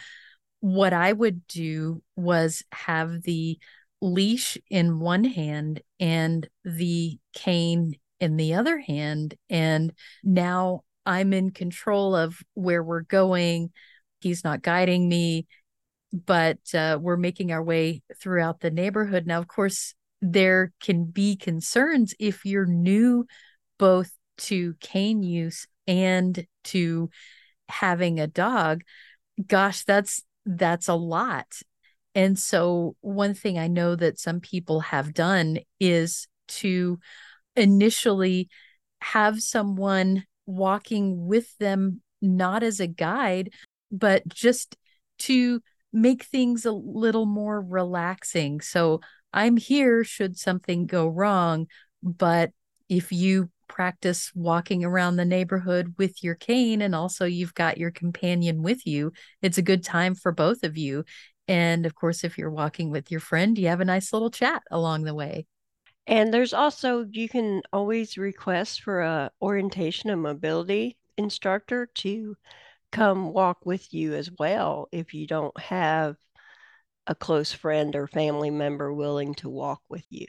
what 0.60 0.92
I 0.92 1.12
would 1.12 1.46
do 1.46 2.02
was 2.16 2.62
have 2.72 3.22
the 3.22 3.58
leash 4.00 4.58
in 4.70 5.00
one 5.00 5.24
hand 5.24 5.82
and 6.00 6.48
the 6.64 7.18
cane 7.34 7.94
in 8.20 8.36
the 8.36 8.54
other 8.54 8.78
hand. 8.78 9.34
And 9.48 9.92
now 10.22 10.82
I'm 11.04 11.32
in 11.32 11.50
control 11.50 12.14
of 12.14 12.38
where 12.54 12.82
we're 12.82 13.02
going. 13.02 13.70
He's 14.20 14.44
not 14.44 14.62
guiding 14.62 15.08
me, 15.08 15.46
but 16.12 16.58
uh, 16.74 16.98
we're 17.00 17.16
making 17.16 17.52
our 17.52 17.62
way 17.62 18.02
throughout 18.20 18.60
the 18.60 18.70
neighborhood. 18.70 19.26
Now, 19.26 19.38
of 19.38 19.48
course, 19.48 19.94
there 20.22 20.72
can 20.80 21.04
be 21.04 21.36
concerns 21.36 22.14
if 22.18 22.44
you're 22.44 22.66
new 22.66 23.26
both 23.78 24.10
to 24.38 24.74
cane 24.80 25.22
use 25.22 25.66
and 25.86 26.46
to 26.64 27.10
having 27.68 28.18
a 28.18 28.26
dog. 28.26 28.82
Gosh, 29.46 29.84
that's 29.84 30.22
that's 30.46 30.88
a 30.88 30.94
lot. 30.94 31.60
And 32.14 32.38
so, 32.38 32.96
one 33.02 33.34
thing 33.34 33.58
I 33.58 33.66
know 33.66 33.94
that 33.94 34.18
some 34.18 34.40
people 34.40 34.80
have 34.80 35.12
done 35.12 35.58
is 35.78 36.28
to 36.48 36.98
initially 37.56 38.48
have 39.02 39.42
someone 39.42 40.24
walking 40.46 41.26
with 41.26 41.56
them, 41.58 42.00
not 42.22 42.62
as 42.62 42.80
a 42.80 42.86
guide, 42.86 43.50
but 43.92 44.26
just 44.28 44.76
to 45.18 45.60
make 45.92 46.24
things 46.24 46.64
a 46.64 46.72
little 46.72 47.26
more 47.26 47.60
relaxing. 47.60 48.60
So 48.60 49.00
I'm 49.32 49.56
here 49.56 50.04
should 50.04 50.38
something 50.38 50.86
go 50.86 51.06
wrong. 51.06 51.66
But 52.02 52.50
if 52.88 53.12
you 53.12 53.50
practice 53.68 54.32
walking 54.34 54.84
around 54.84 55.16
the 55.16 55.24
neighborhood 55.24 55.94
with 55.98 56.22
your 56.22 56.34
cane 56.34 56.82
and 56.82 56.94
also 56.94 57.24
you've 57.24 57.54
got 57.54 57.78
your 57.78 57.90
companion 57.90 58.62
with 58.62 58.86
you, 58.86 59.12
it's 59.42 59.58
a 59.58 59.62
good 59.62 59.84
time 59.84 60.14
for 60.14 60.32
both 60.32 60.62
of 60.62 60.76
you. 60.76 61.04
And 61.48 61.86
of 61.86 61.94
course, 61.94 62.24
if 62.24 62.38
you're 62.38 62.50
walking 62.50 62.90
with 62.90 63.10
your 63.10 63.20
friend, 63.20 63.56
you 63.56 63.68
have 63.68 63.80
a 63.80 63.84
nice 63.84 64.12
little 64.12 64.30
chat 64.30 64.62
along 64.70 65.04
the 65.04 65.14
way. 65.14 65.46
And 66.06 66.32
there's 66.32 66.54
also, 66.54 67.06
you 67.10 67.28
can 67.28 67.62
always 67.72 68.16
request 68.16 68.82
for 68.82 69.00
a 69.00 69.30
orientation 69.42 70.10
and 70.10 70.22
mobility 70.22 70.96
instructor 71.16 71.86
to 71.96 72.36
come 72.92 73.32
walk 73.32 73.66
with 73.66 73.92
you 73.92 74.14
as 74.14 74.30
well 74.38 74.88
if 74.92 75.14
you 75.14 75.26
don't 75.26 75.58
have 75.58 76.16
a 77.06 77.14
close 77.14 77.52
friend 77.52 77.94
or 77.96 78.06
family 78.06 78.50
member 78.50 78.92
willing 78.92 79.34
to 79.34 79.48
walk 79.48 79.80
with 79.88 80.04
you 80.08 80.26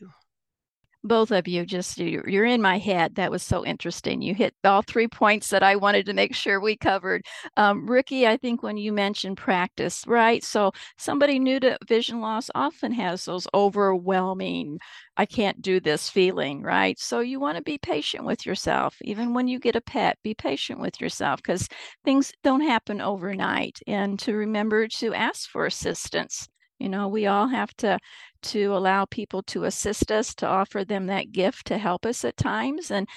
both 1.03 1.31
of 1.31 1.47
you 1.47 1.65
just 1.65 1.97
you're 1.97 2.45
in 2.45 2.61
my 2.61 2.77
head. 2.77 3.15
That 3.15 3.31
was 3.31 3.43
so 3.43 3.65
interesting. 3.65 4.21
You 4.21 4.33
hit 4.35 4.53
all 4.63 4.81
three 4.81 5.07
points 5.07 5.49
that 5.49 5.63
i 5.63 5.75
wanted 5.75 6.05
to 6.07 6.13
make 6.13 6.35
sure 6.35 6.59
we 6.59 6.75
covered. 6.75 7.23
Um, 7.55 7.89
ricky 7.89 8.27
i 8.27 8.37
think 8.37 8.63
when 8.63 8.77
you 8.77 8.91
mentioned 8.91 9.37
practice 9.37 10.03
right? 10.07 10.43
So 10.43 10.71
somebody 10.97 11.39
new 11.39 11.59
to 11.61 11.77
vision 11.87 12.21
loss 12.21 12.49
often 12.55 12.91
has 12.93 13.25
those 13.25 13.47
overwhelming 13.53 14.79
i 15.17 15.25
can't 15.25 15.61
do 15.61 15.79
this 15.79 16.09
feeling 16.09 16.61
right? 16.61 16.99
So 16.99 17.19
you 17.19 17.39
want 17.39 17.57
to 17.57 17.63
be 17.63 17.77
patient 17.77 18.25
with 18.25 18.45
yourself. 18.45 18.95
Even 19.01 19.33
when 19.33 19.47
you 19.47 19.59
get 19.59 19.75
a 19.75 19.81
pet 19.81 20.17
be 20.23 20.33
patient 20.33 20.79
with 20.79 20.99
yourself 21.01 21.41
because 21.41 21.67
things 22.05 22.31
don't 22.43 22.61
happen 22.61 23.01
overnight. 23.01 23.79
And 23.87 24.19
to 24.19 24.33
remember 24.35 24.87
to 24.87 25.13
ask 25.13 25.49
for 25.49 25.65
assistance 25.65 26.47
you 26.79 26.89
know, 26.89 27.07
we 27.07 27.27
all 27.27 27.47
have 27.47 27.75
to 27.77 27.99
to 28.43 28.75
allow 28.75 29.05
people 29.05 29.43
to 29.43 29.63
assist 29.65 30.11
us, 30.11 30.35
to 30.35 30.47
offer 30.47 30.85
them 30.85 31.07
that 31.07 31.31
gift 31.31 31.67
to 31.67 31.77
help 31.77 32.05
us 32.05 32.23
at 32.25 32.37
times. 32.37 32.91
And 32.91 33.07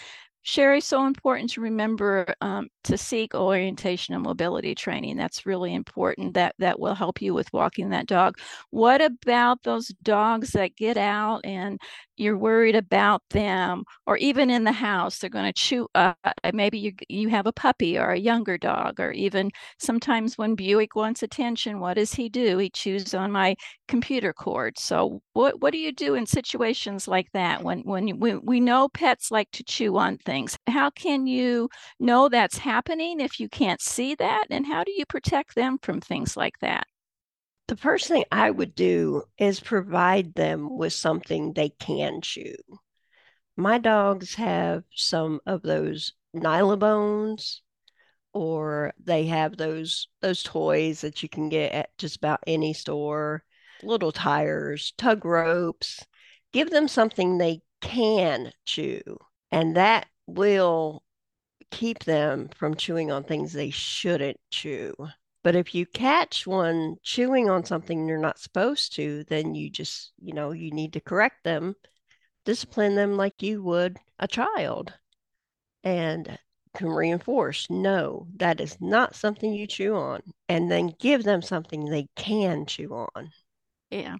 Sheri, 0.44 0.82
so 0.82 1.04
important 1.06 1.50
to 1.50 1.60
remember 1.60 2.34
um, 2.40 2.68
to 2.84 2.96
seek 2.96 3.34
orientation 3.34 4.14
and 4.14 4.22
mobility 4.24 4.74
training. 4.74 5.16
That's 5.18 5.44
really 5.44 5.74
important. 5.74 6.32
That 6.34 6.54
that 6.58 6.80
will 6.80 6.94
help 6.94 7.20
you 7.20 7.34
with 7.34 7.52
walking 7.52 7.90
that 7.90 8.06
dog. 8.06 8.36
What 8.70 9.02
about 9.02 9.62
those 9.62 9.88
dogs 10.02 10.52
that 10.52 10.76
get 10.76 10.96
out 10.96 11.42
and 11.44 11.78
you're 12.20 12.38
worried 12.38 12.76
about 12.76 13.22
them, 13.30 13.84
or 14.06 14.16
even 14.18 14.50
in 14.50 14.64
the 14.64 14.72
house, 14.72 15.18
they're 15.18 15.30
going 15.30 15.46
to 15.46 15.52
chew. 15.52 15.88
up. 15.94 16.16
maybe 16.52 16.78
you 16.78 16.92
you 17.08 17.28
have 17.30 17.46
a 17.46 17.52
puppy 17.52 17.98
or 17.98 18.10
a 18.10 18.18
younger 18.18 18.58
dog, 18.58 19.00
or 19.00 19.10
even 19.12 19.50
sometimes 19.78 20.36
when 20.38 20.54
Buick 20.54 20.94
wants 20.96 21.22
attention, 21.22 21.80
what 21.80 21.94
does 21.94 22.14
he 22.14 22.28
do? 22.28 22.58
He 22.58 22.70
chews 22.70 23.14
on 23.14 23.32
my 23.32 23.56
computer 23.88 24.32
cord. 24.32 24.78
So 24.78 25.20
what 25.32 25.60
what 25.60 25.72
do 25.72 25.78
you 25.78 25.92
do 25.92 26.14
in 26.14 26.26
situations 26.26 27.08
like 27.08 27.28
that 27.32 27.62
when 27.62 27.80
when 27.82 28.08
you, 28.08 28.16
we, 28.16 28.36
we 28.36 28.60
know 28.60 28.88
pets 28.88 29.30
like 29.30 29.50
to 29.52 29.64
chew 29.64 29.96
on 29.98 30.18
things? 30.18 30.56
How 30.66 30.90
can 30.90 31.26
you 31.26 31.68
know 31.98 32.28
that's 32.28 32.58
happening 32.58 33.20
if 33.20 33.40
you 33.40 33.48
can't 33.48 33.80
see 33.80 34.14
that, 34.16 34.46
and 34.50 34.66
how 34.66 34.84
do 34.84 34.92
you 34.92 35.06
protect 35.06 35.54
them 35.54 35.78
from 35.82 36.00
things 36.00 36.36
like 36.36 36.58
that? 36.60 36.86
The 37.70 37.76
first 37.76 38.08
thing 38.08 38.24
I 38.32 38.50
would 38.50 38.74
do 38.74 39.22
is 39.38 39.60
provide 39.60 40.34
them 40.34 40.76
with 40.76 40.92
something 40.92 41.52
they 41.52 41.68
can 41.68 42.20
chew. 42.20 42.56
My 43.56 43.78
dogs 43.78 44.34
have 44.34 44.82
some 44.92 45.38
of 45.46 45.62
those 45.62 46.12
Nylabones, 46.34 47.60
or 48.32 48.92
they 48.98 49.26
have 49.26 49.56
those 49.56 50.08
those 50.20 50.42
toys 50.42 51.02
that 51.02 51.22
you 51.22 51.28
can 51.28 51.48
get 51.48 51.70
at 51.70 51.96
just 51.96 52.16
about 52.16 52.40
any 52.44 52.72
store, 52.72 53.44
little 53.84 54.10
tires, 54.10 54.92
tug 54.98 55.24
ropes. 55.24 56.04
Give 56.52 56.70
them 56.70 56.88
something 56.88 57.38
they 57.38 57.62
can 57.80 58.50
chew, 58.64 59.00
and 59.52 59.76
that 59.76 60.08
will 60.26 61.04
keep 61.70 62.00
them 62.00 62.48
from 62.56 62.74
chewing 62.74 63.12
on 63.12 63.22
things 63.22 63.52
they 63.52 63.70
shouldn't 63.70 64.40
chew. 64.50 64.92
But 65.42 65.54
if 65.56 65.74
you 65.74 65.86
catch 65.86 66.46
one 66.46 66.96
chewing 67.02 67.50
on 67.50 67.64
something 67.64 68.06
you're 68.08 68.18
not 68.18 68.38
supposed 68.38 68.94
to, 68.94 69.24
then 69.24 69.54
you 69.54 69.70
just, 69.70 70.12
you 70.18 70.32
know, 70.32 70.52
you 70.52 70.70
need 70.70 70.92
to 70.94 71.00
correct 71.00 71.44
them, 71.44 71.76
discipline 72.44 72.94
them 72.96 73.16
like 73.16 73.42
you 73.42 73.62
would 73.62 73.98
a 74.18 74.28
child, 74.28 74.94
and 75.84 76.38
can 76.74 76.88
reinforce 76.88 77.68
no, 77.70 78.28
that 78.36 78.60
is 78.60 78.80
not 78.80 79.14
something 79.14 79.52
you 79.52 79.66
chew 79.66 79.94
on, 79.94 80.22
and 80.48 80.70
then 80.70 80.94
give 80.98 81.24
them 81.24 81.42
something 81.42 81.84
they 81.86 82.08
can 82.16 82.66
chew 82.66 82.94
on. 82.94 83.32
Yeah 83.90 84.16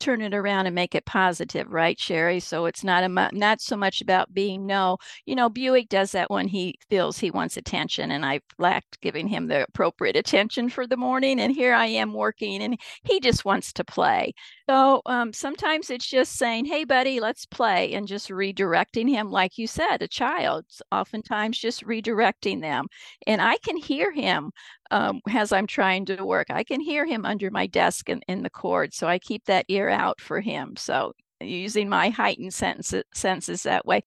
turn 0.00 0.22
it 0.22 0.34
around 0.34 0.66
and 0.66 0.74
make 0.74 0.94
it 0.94 1.04
positive, 1.06 1.70
right, 1.70 1.96
Sheri? 1.98 2.42
So 2.42 2.66
it's 2.66 2.84
not 2.84 3.04
a 3.04 3.08
not 3.32 3.60
so 3.60 3.76
much 3.76 4.00
about 4.00 4.32
being 4.34 4.66
no. 4.66 4.98
You 5.26 5.34
know, 5.34 5.48
Buick 5.48 5.88
does 5.88 6.12
that 6.12 6.30
when 6.30 6.48
he 6.48 6.78
feels 6.88 7.18
he 7.18 7.30
wants 7.30 7.56
attention, 7.56 8.10
and 8.10 8.24
I've 8.24 8.42
lacked 8.58 9.00
giving 9.00 9.28
him 9.28 9.48
the 9.48 9.64
appropriate 9.64 10.16
attention 10.16 10.68
for 10.68 10.86
the 10.86 10.96
morning. 10.96 11.40
And 11.40 11.52
here 11.52 11.74
I 11.74 11.86
am 11.86 12.12
working, 12.14 12.62
and 12.62 12.78
he 13.04 13.20
just 13.20 13.44
wants 13.44 13.72
to 13.74 13.84
play. 13.84 14.32
So 14.68 15.00
um, 15.06 15.32
sometimes 15.32 15.88
it's 15.88 16.06
just 16.06 16.36
saying, 16.36 16.66
"Hey, 16.66 16.84
buddy, 16.84 17.20
let's 17.20 17.46
play," 17.46 17.94
and 17.94 18.06
just 18.06 18.28
redirecting 18.28 19.08
him, 19.08 19.30
like 19.30 19.56
you 19.56 19.66
said, 19.66 20.02
a 20.02 20.08
child. 20.08 20.66
Oftentimes, 20.92 21.58
just 21.58 21.84
redirecting 21.86 22.60
them, 22.60 22.86
and 23.26 23.40
I 23.40 23.56
can 23.58 23.78
hear 23.78 24.12
him 24.12 24.50
um, 24.90 25.20
as 25.30 25.52
I'm 25.52 25.66
trying 25.66 26.04
to 26.06 26.22
work. 26.22 26.48
I 26.50 26.64
can 26.64 26.80
hear 26.80 27.06
him 27.06 27.24
under 27.24 27.50
my 27.50 27.66
desk 27.66 28.10
in, 28.10 28.20
in 28.28 28.42
the 28.42 28.50
cord. 28.50 28.92
So 28.92 29.06
I 29.06 29.18
keep 29.18 29.46
that 29.46 29.64
ear 29.68 29.88
out 29.88 30.20
for 30.20 30.40
him. 30.40 30.74
So 30.76 31.12
using 31.40 31.88
my 31.88 32.10
heightened 32.10 32.52
senses, 32.52 33.04
senses 33.14 33.62
that 33.62 33.86
way. 33.86 34.02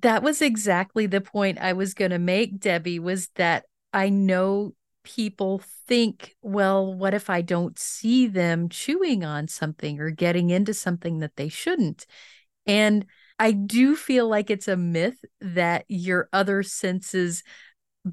That 0.00 0.22
was 0.22 0.40
exactly 0.40 1.06
the 1.06 1.20
point 1.20 1.58
I 1.58 1.72
was 1.74 1.94
going 1.94 2.12
to 2.12 2.18
make, 2.18 2.60
Debbie, 2.60 3.00
was 3.00 3.28
that 3.34 3.64
I 3.92 4.08
know 4.08 4.74
people 5.14 5.62
think, 5.86 6.36
well, 6.42 6.94
what 6.94 7.14
if 7.14 7.30
I 7.30 7.42
don't 7.42 7.78
see 7.78 8.26
them 8.26 8.68
chewing 8.68 9.24
on 9.24 9.48
something 9.48 10.00
or 10.00 10.10
getting 10.10 10.50
into 10.50 10.74
something 10.74 11.18
that 11.20 11.36
they 11.36 11.48
shouldn't? 11.48 12.06
And 12.66 13.06
I 13.38 13.52
do 13.52 13.96
feel 13.96 14.28
like 14.28 14.50
it's 14.50 14.68
a 14.68 14.76
myth 14.76 15.24
that 15.40 15.84
your 15.88 16.28
other 16.32 16.62
senses 16.62 17.42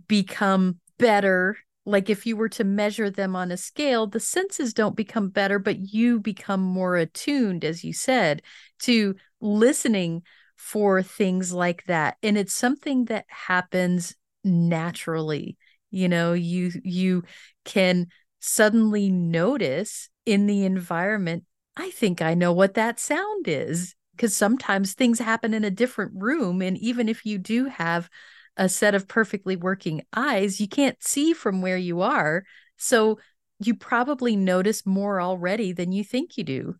become 0.07 0.79
better 0.97 1.57
like 1.87 2.09
if 2.09 2.25
you 2.25 2.35
were 2.35 2.49
to 2.49 2.65
measure 2.65 3.09
them 3.09 3.33
on 3.33 3.49
a 3.49 3.55
scale, 3.55 4.07
the 4.07 4.19
senses 4.19 4.73
don't 4.73 4.95
become 4.97 5.29
better, 5.29 5.57
but 5.57 5.93
you 5.93 6.19
become 6.19 6.59
more 6.59 6.97
attuned, 6.97 7.63
as 7.63 7.81
you 7.81 7.93
said, 7.93 8.41
to 8.79 9.15
listening 9.39 10.21
for 10.57 11.01
things 11.01 11.53
like 11.53 11.85
that. 11.85 12.17
And 12.21 12.37
it's 12.37 12.53
something 12.53 13.05
that 13.05 13.23
happens 13.29 14.15
naturally. 14.43 15.57
You 15.91 16.09
know, 16.09 16.33
you 16.33 16.71
you 16.83 17.23
can 17.65 18.07
suddenly 18.39 19.09
notice 19.09 20.09
in 20.25 20.45
the 20.47 20.63
environment, 20.65 21.43
I 21.75 21.91
think 21.91 22.21
I 22.21 22.33
know 22.33 22.53
what 22.53 22.73
that 22.75 22.99
sound 22.99 23.47
is. 23.47 23.95
Because 24.15 24.35
sometimes 24.35 24.93
things 24.93 25.19
happen 25.19 25.53
in 25.53 25.63
a 25.63 25.69
different 25.69 26.11
room. 26.15 26.63
And 26.63 26.75
even 26.79 27.07
if 27.07 27.23
you 27.23 27.37
do 27.37 27.65
have 27.65 28.09
a 28.57 28.67
set 28.67 28.95
of 28.95 29.07
perfectly 29.07 29.55
working 29.55 30.01
eyes, 30.11 30.59
you 30.59 30.67
can't 30.67 30.97
see 31.03 31.33
from 31.33 31.61
where 31.61 31.77
you 31.77 32.01
are. 32.01 32.43
So 32.77 33.19
you 33.59 33.75
probably 33.75 34.35
notice 34.35 34.87
more 34.87 35.21
already 35.21 35.71
than 35.71 35.91
you 35.91 36.03
think 36.03 36.35
you 36.35 36.43
do. 36.43 36.75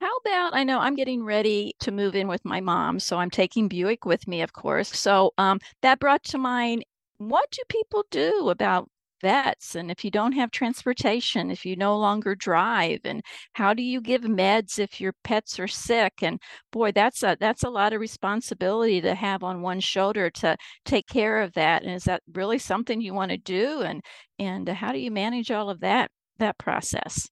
How 0.00 0.16
about 0.16 0.54
I 0.54 0.64
know 0.64 0.78
I'm 0.78 0.96
getting 0.96 1.24
ready 1.24 1.74
to 1.80 1.92
move 1.92 2.14
in 2.16 2.26
with 2.26 2.44
my 2.44 2.60
mom, 2.60 2.98
so 2.98 3.18
I'm 3.18 3.30
taking 3.30 3.68
Buick 3.68 4.04
with 4.04 4.26
me, 4.26 4.42
of 4.42 4.52
course. 4.52 4.96
So 4.96 5.32
um, 5.38 5.60
that 5.82 6.00
brought 6.00 6.24
to 6.24 6.38
mind 6.38 6.84
what 7.30 7.50
do 7.50 7.62
people 7.68 8.04
do 8.10 8.48
about 8.50 8.88
vets 9.22 9.76
and 9.76 9.90
if 9.90 10.04
you 10.04 10.10
don't 10.10 10.32
have 10.32 10.50
transportation 10.50 11.50
if 11.50 11.64
you 11.64 11.76
no 11.76 11.96
longer 11.96 12.34
drive 12.34 12.98
and 13.04 13.22
how 13.52 13.72
do 13.72 13.82
you 13.82 14.00
give 14.00 14.22
meds 14.22 14.78
if 14.78 15.00
your 15.00 15.14
pets 15.24 15.58
are 15.60 15.68
sick? 15.68 16.14
And 16.22 16.40
boy 16.72 16.92
that's 16.92 17.22
a 17.22 17.36
that's 17.40 17.62
a 17.62 17.70
lot 17.70 17.92
of 17.92 18.00
responsibility 18.00 19.00
to 19.00 19.14
have 19.14 19.42
on 19.44 19.62
one 19.62 19.80
shoulder 19.80 20.28
to 20.30 20.56
take 20.84 21.06
care 21.06 21.40
of 21.40 21.52
that 21.54 21.82
and 21.84 21.92
is 21.94 22.04
that 22.04 22.22
really 22.34 22.58
something 22.58 23.00
you 23.00 23.14
want 23.14 23.30
to 23.30 23.38
do? 23.38 23.82
And 23.82 24.02
and 24.38 24.68
how 24.68 24.92
do 24.92 24.98
you 24.98 25.10
manage 25.10 25.50
all 25.50 25.70
of 25.70 25.80
that 25.80 26.10
that 26.38 26.58
process? 26.58 27.28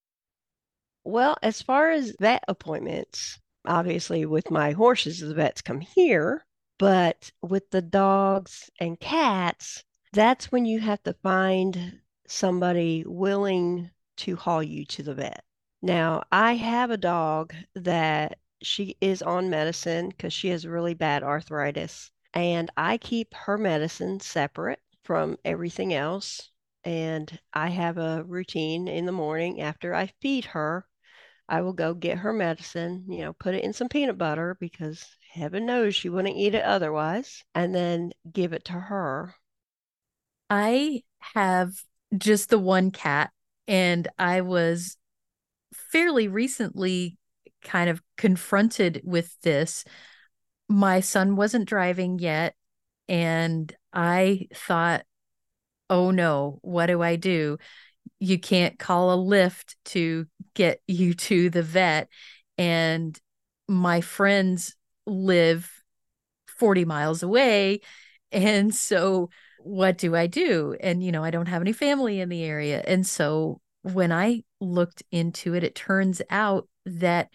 Well 1.05 1.37
as 1.43 1.61
far 1.63 1.91
as 1.91 2.15
vet 2.21 2.45
appointments 2.49 3.39
obviously 3.67 4.25
with 4.25 4.51
my 4.51 4.73
horses 4.73 5.21
the 5.21 5.35
vets 5.35 5.61
come 5.61 5.81
here 5.81 6.47
but 6.81 7.31
with 7.43 7.71
the 7.71 7.83
dogs 7.83 8.71
and 8.81 8.99
cats 8.99 9.85
that's 10.13 10.51
when 10.51 10.65
you 10.65 10.81
have 10.81 11.03
to 11.05 11.15
find 11.23 12.01
somebody 12.27 13.05
willing 13.07 13.91
to 14.17 14.37
haul 14.37 14.63
you 14.63 14.85
to 14.85 15.03
the 15.03 15.15
vet. 15.15 15.45
Now, 15.83 16.23
I 16.33 16.55
have 16.55 16.91
a 16.91 16.97
dog 16.97 17.55
that 17.75 18.39
she 18.63 18.97
is 19.01 19.23
on 19.23 19.51
medicine 19.51 20.09
because 20.11 20.33
she 20.33 20.49
has 20.49 20.67
really 20.67 20.95
bad 20.95 21.23
arthritis. 21.23 22.11
And 22.35 22.71
I 22.77 22.99
keep 22.99 23.35
her 23.35 23.57
medicine 23.57 24.21
separate 24.21 24.81
from 25.05 25.37
everything 25.45 25.95
else. 25.95 26.51
And 26.85 27.39
I 27.53 27.69
have 27.69 27.99
a 27.99 28.25
routine 28.25 28.89
in 28.89 29.07
the 29.07 29.13
morning 29.13 29.61
after 29.61 29.95
I 29.95 30.13
feed 30.21 30.47
her. 30.47 30.87
I 31.49 31.63
will 31.63 31.73
go 31.73 31.95
get 31.95 32.19
her 32.19 32.33
medicine, 32.33 33.07
you 33.09 33.21
know, 33.21 33.33
put 33.33 33.55
it 33.55 33.65
in 33.65 33.73
some 33.73 33.89
peanut 33.89 34.19
butter 34.19 34.57
because 34.61 35.05
heaven 35.33 35.67
knows 35.67 35.95
she 35.95 36.09
wouldn't 36.09 36.37
eat 36.37 36.55
it 36.55 36.65
otherwise, 36.65 37.45
and 37.55 37.75
then 37.75 38.13
give 38.31 38.53
it 38.53 38.65
to 38.67 38.73
her. 38.73 39.35
I 40.49 41.03
have 41.21 41.73
just 42.17 42.51
the 42.51 42.59
one 42.59 42.91
cat, 42.91 43.31
and 43.69 44.09
I 44.19 44.41
was 44.41 44.97
fairly 45.73 46.29
recently 46.29 47.17
kind 47.63 47.89
of 47.91 48.03
confronted 48.17 49.03
with 49.05 49.41
this. 49.43 49.85
My 50.69 51.01
son 51.01 51.37
wasn't 51.37 51.69
driving 51.69 52.19
yet, 52.19 52.55
and 53.09 53.75
I 53.93 54.49
thought, 54.55 55.05
oh 55.89 56.11
no, 56.11 56.59
what 56.63 56.87
do 56.87 57.03
I 57.03 57.17
do? 57.17 57.59
You 58.19 58.39
can't 58.39 58.79
call 58.79 59.13
a 59.13 59.17
Lyft 59.17 59.75
to 59.87 60.27
get 60.55 60.81
you 60.87 61.15
to 61.15 61.51
the 61.51 61.63
vet. 61.63 62.09
And 62.59 63.19
my 63.69 64.01
friends 64.01 64.75
live 65.11 65.71
40 66.59 66.85
miles 66.85 67.23
away. 67.23 67.81
And 68.33 68.75
so, 68.75 69.31
what 69.59 69.99
do 69.99 70.15
I 70.17 70.27
do? 70.27 70.77
And, 70.81 71.03
you 71.03 71.13
know, 71.13 71.25
I 71.25 71.31
don't 71.31 71.49
have 71.49 71.63
any 71.63 71.73
family 71.73 72.21
in 72.21 72.29
the 72.29 72.45
area. 72.45 72.83
And 72.87 73.07
so, 73.07 73.61
when 73.83 74.13
I 74.13 74.45
looked 74.61 75.03
into 75.11 75.55
it, 75.55 75.65
it 75.65 75.75
turns 75.75 76.23
out 76.31 76.69
that 76.87 77.29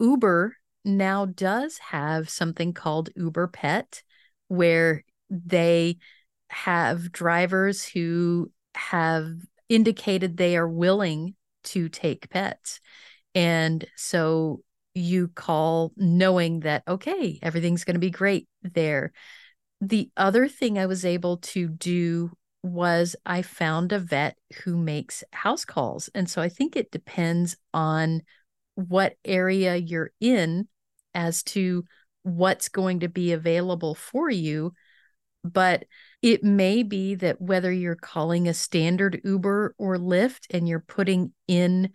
Uber 0.00 0.56
now 0.84 1.26
does 1.26 1.78
have 1.78 2.28
something 2.28 2.72
called 2.72 3.10
Uber 3.16 3.48
Pet, 3.48 4.02
where 4.48 5.04
they 5.30 5.98
have 6.48 7.12
drivers 7.12 7.84
who 7.84 8.50
have 8.74 9.28
indicated 9.68 10.36
they 10.36 10.56
are 10.56 10.68
willing 10.68 11.34
to 11.64 11.88
take 11.88 12.30
pets. 12.30 12.80
And 13.34 13.84
so 13.96 14.62
you 14.94 15.28
call 15.28 15.92
knowing 15.96 16.60
that, 16.60 16.84
okay, 16.86 17.38
everything's 17.42 17.84
going 17.84 17.94
to 17.94 18.00
be 18.00 18.10
great 18.10 18.48
there. 18.62 19.12
The 19.80 20.10
other 20.16 20.48
thing 20.48 20.78
I 20.78 20.86
was 20.86 21.04
able 21.04 21.38
to 21.38 21.68
do 21.68 22.30
was 22.62 23.14
I 23.26 23.42
found 23.42 23.92
a 23.92 23.98
vet 23.98 24.38
who 24.62 24.76
makes 24.76 25.22
house 25.32 25.64
calls. 25.64 26.08
And 26.14 26.30
so 26.30 26.40
I 26.40 26.48
think 26.48 26.76
it 26.76 26.90
depends 26.90 27.56
on 27.74 28.22
what 28.76 29.14
area 29.24 29.76
you're 29.76 30.12
in 30.20 30.68
as 31.14 31.42
to 31.42 31.84
what's 32.22 32.68
going 32.68 33.00
to 33.00 33.08
be 33.08 33.32
available 33.32 33.94
for 33.94 34.30
you. 34.30 34.72
But 35.44 35.84
it 36.22 36.42
may 36.42 36.82
be 36.82 37.16
that 37.16 37.40
whether 37.40 37.70
you're 37.70 37.96
calling 37.96 38.48
a 38.48 38.54
standard 38.54 39.20
Uber 39.24 39.74
or 39.76 39.98
Lyft 39.98 40.46
and 40.50 40.66
you're 40.66 40.80
putting 40.80 41.34
in 41.46 41.90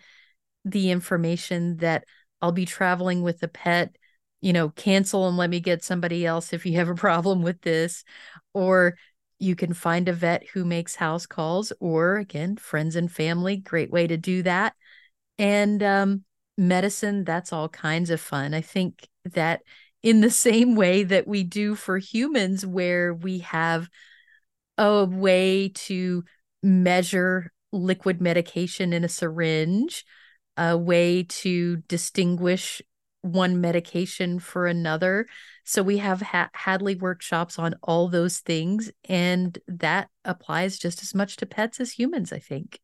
the 0.66 0.92
information 0.92 1.78
that 1.78 2.04
I'll 2.42 2.52
be 2.52 2.66
traveling 2.66 3.22
with 3.22 3.42
a 3.44 3.48
pet, 3.48 3.96
you 4.42 4.54
know, 4.54 4.70
cancel 4.70 5.28
and 5.28 5.38
let 5.38 5.50
me 5.50 5.60
get 5.60 5.84
somebody 5.84 6.26
else 6.26 6.54
if 6.54 6.66
you 6.66 6.76
have 6.78 6.90
a 6.90 6.96
problem 7.08 7.42
with 7.42 7.62
this. 7.62 8.04
Or 8.54 8.96
you 9.40 9.56
can 9.56 9.74
find 9.74 10.10
a 10.10 10.14
vet 10.14 10.48
who 10.54 10.66
makes 10.66 10.96
house 10.96 11.26
calls, 11.26 11.72
or 11.80 12.18
again, 12.18 12.58
friends 12.58 12.96
and 12.96 13.12
family, 13.12 13.58
great 13.58 13.90
way 13.90 14.06
to 14.06 14.18
do 14.18 14.44
that. 14.44 14.74
And 15.38 15.82
um, 15.82 16.24
medicine, 16.58 17.24
that's 17.24 17.54
all 17.54 17.70
kinds 17.70 18.10
of 18.10 18.20
fun. 18.20 18.54
I 18.54 18.62
think 18.62 19.08
that 19.26 19.62
in 20.04 20.22
the 20.22 20.30
same 20.30 20.76
way 20.76 21.04
that 21.04 21.28
we 21.28 21.44
do 21.44 21.76
for 21.76 21.98
humans, 21.98 22.66
where 22.66 23.14
we 23.14 23.40
have 23.40 23.90
a 24.78 25.06
way 25.06 25.70
to 25.70 26.24
measure 26.62 27.52
liquid 27.72 28.22
medication 28.22 28.94
in 28.94 29.04
a 29.04 29.10
syringe, 29.10 30.06
a 30.60 30.78
way 30.78 31.24
to 31.24 31.78
distinguish 31.88 32.82
one 33.22 33.62
medication 33.62 34.40
for 34.40 34.68
another. 34.68 35.26
So 35.64 35.82
we 35.82 35.98
have 35.98 36.22
ha- 36.22 36.50
Hadley 36.54 36.96
workshops 36.96 37.58
on 37.58 37.76
all 37.82 38.10
those 38.10 38.40
things, 38.40 38.92
and 39.08 39.58
that 39.68 40.10
applies 40.26 40.78
just 40.78 41.02
as 41.02 41.16
much 41.16 41.38
to 41.38 41.46
pets 41.46 41.80
as 41.80 41.94
humans, 41.94 42.34
I 42.34 42.40
think. 42.40 42.80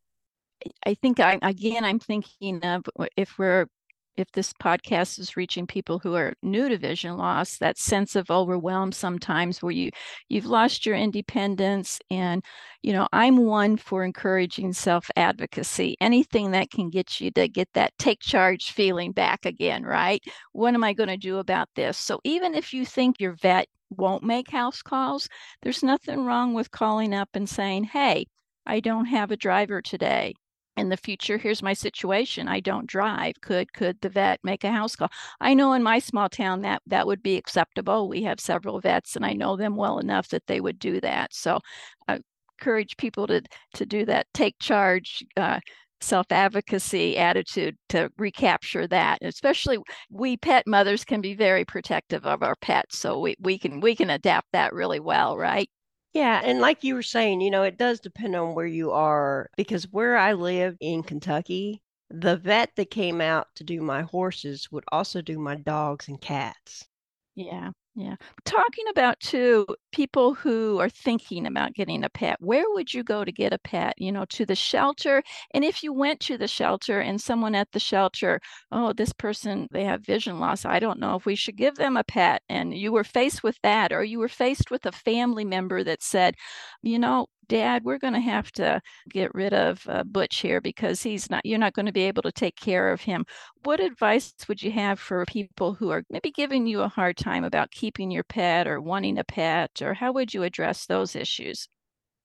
I 0.84 0.94
think 0.94 1.20
I 1.20 1.38
again 1.42 1.84
I'm 1.84 1.98
thinking 1.98 2.64
of 2.64 2.84
if 3.16 3.38
we're 3.38 3.66
if 4.16 4.30
this 4.32 4.52
podcast 4.54 5.18
is 5.18 5.36
reaching 5.36 5.66
people 5.66 5.98
who 5.98 6.14
are 6.14 6.34
new 6.42 6.68
to 6.68 6.78
vision 6.78 7.16
loss 7.16 7.58
that 7.58 7.78
sense 7.78 8.16
of 8.16 8.30
overwhelm 8.30 8.92
sometimes 8.92 9.62
where 9.62 9.72
you 9.72 9.90
you've 10.28 10.46
lost 10.46 10.86
your 10.86 10.96
independence 10.96 11.98
and 12.10 12.44
you 12.82 12.92
know 12.92 13.08
i'm 13.12 13.36
one 13.38 13.76
for 13.76 14.04
encouraging 14.04 14.72
self 14.72 15.10
advocacy 15.16 15.96
anything 16.00 16.50
that 16.50 16.70
can 16.70 16.90
get 16.90 17.20
you 17.20 17.30
to 17.30 17.48
get 17.48 17.68
that 17.74 17.92
take 17.98 18.20
charge 18.20 18.70
feeling 18.72 19.12
back 19.12 19.44
again 19.46 19.84
right? 19.84 20.22
What 20.52 20.74
am 20.74 20.84
i 20.84 20.92
going 20.92 21.08
to 21.08 21.16
do 21.16 21.38
about 21.38 21.68
this? 21.74 21.96
So 21.98 22.20
even 22.24 22.54
if 22.54 22.72
you 22.72 22.84
think 22.86 23.20
your 23.20 23.32
vet 23.32 23.68
won't 23.90 24.22
make 24.22 24.50
house 24.50 24.82
calls 24.82 25.28
there's 25.62 25.82
nothing 25.82 26.24
wrong 26.24 26.54
with 26.54 26.70
calling 26.70 27.14
up 27.14 27.30
and 27.34 27.48
saying 27.48 27.84
hey 27.84 28.26
I 28.66 28.80
don't 28.80 29.06
have 29.06 29.30
a 29.30 29.36
driver 29.36 29.80
today 29.80 30.34
in 30.76 30.88
the 30.88 30.96
future 30.96 31.38
here's 31.38 31.62
my 31.62 31.72
situation 31.72 32.48
i 32.48 32.60
don't 32.60 32.86
drive 32.86 33.34
could 33.40 33.72
could 33.72 34.00
the 34.00 34.08
vet 34.08 34.38
make 34.44 34.64
a 34.64 34.70
house 34.70 34.96
call? 34.96 35.08
I 35.40 35.54
know 35.54 35.72
in 35.72 35.82
my 35.82 35.98
small 35.98 36.28
town 36.28 36.62
that 36.62 36.82
that 36.86 37.06
would 37.06 37.22
be 37.22 37.36
acceptable 37.36 38.08
we 38.08 38.22
have 38.24 38.40
several 38.40 38.80
vets 38.80 39.16
and 39.16 39.24
i 39.24 39.32
know 39.32 39.56
them 39.56 39.76
well 39.76 39.98
enough 39.98 40.28
that 40.28 40.46
they 40.46 40.60
would 40.60 40.78
do 40.78 41.00
that 41.00 41.32
so 41.34 41.60
i 42.08 42.18
encourage 42.58 42.96
people 42.96 43.26
to 43.26 43.42
to 43.74 43.86
do 43.86 44.04
that 44.06 44.26
take 44.34 44.58
charge 44.58 45.24
uh, 45.36 45.60
self 46.00 46.26
advocacy 46.30 47.16
attitude 47.16 47.76
to 47.88 48.10
recapture 48.18 48.86
that 48.86 49.18
especially 49.22 49.78
we 50.10 50.36
pet 50.36 50.66
mothers 50.66 51.04
can 51.04 51.20
be 51.20 51.34
very 51.34 51.64
protective 51.64 52.26
of 52.26 52.42
our 52.42 52.56
pets 52.56 52.98
so 52.98 53.18
we, 53.20 53.34
we 53.40 53.58
can 53.58 53.80
we 53.80 53.96
can 53.96 54.10
adapt 54.10 54.46
that 54.52 54.72
really 54.72 55.00
well 55.00 55.36
right 55.36 55.70
yeah, 56.12 56.40
and 56.44 56.60
like 56.60 56.82
you 56.82 56.94
were 56.94 57.02
saying, 57.02 57.40
you 57.40 57.50
know, 57.50 57.62
it 57.62 57.76
does 57.78 58.00
depend 58.00 58.34
on 58.34 58.54
where 58.54 58.66
you 58.66 58.90
are 58.92 59.50
because 59.56 59.84
where 59.92 60.16
I 60.16 60.32
live 60.32 60.76
in 60.80 61.02
Kentucky, 61.02 61.82
the 62.10 62.36
vet 62.36 62.74
that 62.76 62.90
came 62.90 63.20
out 63.20 63.48
to 63.56 63.64
do 63.64 63.80
my 63.82 64.02
horses 64.02 64.70
would 64.72 64.84
also 64.90 65.20
do 65.22 65.38
my 65.38 65.54
dogs 65.56 66.08
and 66.08 66.20
cats. 66.20 66.88
Yeah. 67.36 67.70
Yeah. 67.98 68.16
Talking 68.44 68.84
about 68.90 69.18
too 69.20 69.66
people 69.90 70.34
who 70.34 70.78
are 70.80 70.90
thinking 70.90 71.46
about 71.46 71.72
getting 71.72 72.04
a 72.04 72.10
pet, 72.10 72.36
where 72.40 72.64
would 72.74 72.92
you 72.92 73.02
go 73.02 73.24
to 73.24 73.32
get 73.32 73.54
a 73.54 73.58
pet? 73.58 73.94
You 73.96 74.12
know, 74.12 74.26
to 74.26 74.44
the 74.44 74.54
shelter. 74.54 75.22
And 75.54 75.64
if 75.64 75.82
you 75.82 75.94
went 75.94 76.20
to 76.20 76.36
the 76.36 76.46
shelter 76.46 77.00
and 77.00 77.18
someone 77.18 77.54
at 77.54 77.72
the 77.72 77.80
shelter, 77.80 78.40
oh, 78.70 78.92
this 78.92 79.14
person, 79.14 79.68
they 79.72 79.84
have 79.84 80.04
vision 80.04 80.38
loss. 80.40 80.66
I 80.66 80.78
don't 80.78 81.00
know 81.00 81.16
if 81.16 81.24
we 81.24 81.36
should 81.36 81.56
give 81.56 81.76
them 81.76 81.96
a 81.96 82.04
pet. 82.04 82.42
And 82.50 82.76
you 82.76 82.92
were 82.92 83.04
faced 83.04 83.42
with 83.42 83.58
that, 83.62 83.92
or 83.92 84.04
you 84.04 84.18
were 84.18 84.28
faced 84.28 84.70
with 84.70 84.84
a 84.84 84.92
family 84.92 85.46
member 85.46 85.82
that 85.82 86.02
said, 86.02 86.34
you 86.82 86.98
know, 86.98 87.28
Dad, 87.48 87.84
we're 87.84 87.98
going 87.98 88.14
to 88.14 88.20
have 88.20 88.50
to 88.52 88.80
get 89.08 89.34
rid 89.34 89.52
of 89.54 89.86
uh, 89.88 90.04
Butch 90.04 90.38
here 90.40 90.60
because 90.60 91.02
he's 91.02 91.30
not, 91.30 91.46
you're 91.46 91.58
not 91.58 91.74
going 91.74 91.86
to 91.86 91.92
be 91.92 92.02
able 92.02 92.22
to 92.22 92.32
take 92.32 92.56
care 92.56 92.92
of 92.92 93.00
him. 93.00 93.24
What 93.64 93.80
advice 93.80 94.34
would 94.48 94.62
you 94.62 94.72
have 94.72 94.98
for 94.98 95.24
people 95.26 95.74
who 95.74 95.90
are 95.90 96.04
maybe 96.10 96.30
giving 96.30 96.66
you 96.66 96.80
a 96.80 96.88
hard 96.88 97.16
time 97.16 97.44
about 97.44 97.70
keeping 97.70 98.10
your 98.10 98.24
pet 98.24 98.66
or 98.66 98.80
wanting 98.80 99.18
a 99.18 99.24
pet, 99.24 99.80
or 99.82 99.94
how 99.94 100.12
would 100.12 100.34
you 100.34 100.42
address 100.42 100.86
those 100.86 101.14
issues? 101.14 101.68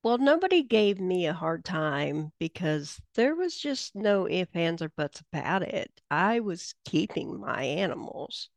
Well, 0.03 0.17
nobody 0.17 0.63
gave 0.63 0.99
me 0.99 1.27
a 1.27 1.33
hard 1.33 1.63
time 1.63 2.31
because 2.39 2.99
there 3.13 3.35
was 3.35 3.55
just 3.55 3.95
no 3.95 4.27
ifs, 4.27 4.55
ands, 4.55 4.81
or 4.81 4.89
buts 4.89 5.21
about 5.31 5.61
it. 5.61 5.91
I 6.09 6.39
was 6.39 6.73
keeping 6.85 7.39
my 7.39 7.63
animals. 7.63 8.49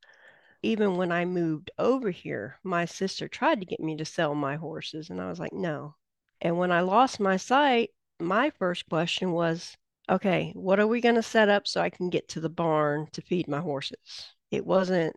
Even 0.63 0.97
when 0.97 1.13
I 1.13 1.27
moved 1.27 1.71
over 1.79 2.11
here, 2.11 2.59
my 2.65 2.87
sister 2.87 3.29
tried 3.29 3.61
to 3.61 3.67
get 3.67 3.81
me 3.81 3.97
to 3.99 4.07
sell 4.07 4.35
my 4.35 4.57
horses, 4.57 5.11
and 5.11 5.21
I 5.21 5.29
was 5.29 5.39
like, 5.39 5.53
no, 5.53 5.97
and 6.45 6.59
when 6.59 6.71
I 6.71 6.83
lost 6.83 7.19
my 7.21 7.39
sight, 7.39 7.91
my 8.21 8.51
first 8.51 8.87
question 8.91 9.33
was, 9.33 9.77
okay, 10.11 10.53
what 10.55 10.79
are 10.79 10.87
we 10.87 11.01
going 11.01 11.15
to 11.15 11.23
set 11.23 11.49
up 11.49 11.67
so 11.67 11.81
I 11.81 11.89
can 11.89 12.11
get 12.11 12.29
to 12.29 12.41
the 12.41 12.51
barn 12.51 13.09
to 13.13 13.23
feed 13.23 13.49
my 13.49 13.61
horses? 13.61 14.29
It 14.51 14.67
wasn't, 14.67 15.17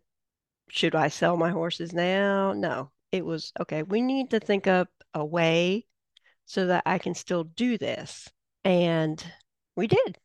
should 0.70 0.96
I 0.96 1.10
sell 1.10 1.36
my 1.36 1.50
horses 1.50 1.92
now? 1.92 2.54
No, 2.54 2.92
it 3.12 3.26
was, 3.26 3.52
okay, 3.60 3.84
we 3.84 4.02
need 4.02 4.30
to 4.30 4.40
think 4.40 4.68
up 4.68 4.88
a 5.14 5.26
way 5.26 5.86
so 6.46 6.68
that 6.68 6.84
I 6.86 6.98
can 6.98 7.14
still 7.14 7.44
do 7.44 7.78
this. 7.78 8.30
And 8.64 9.22
we 9.76 9.88
did. 9.88 10.18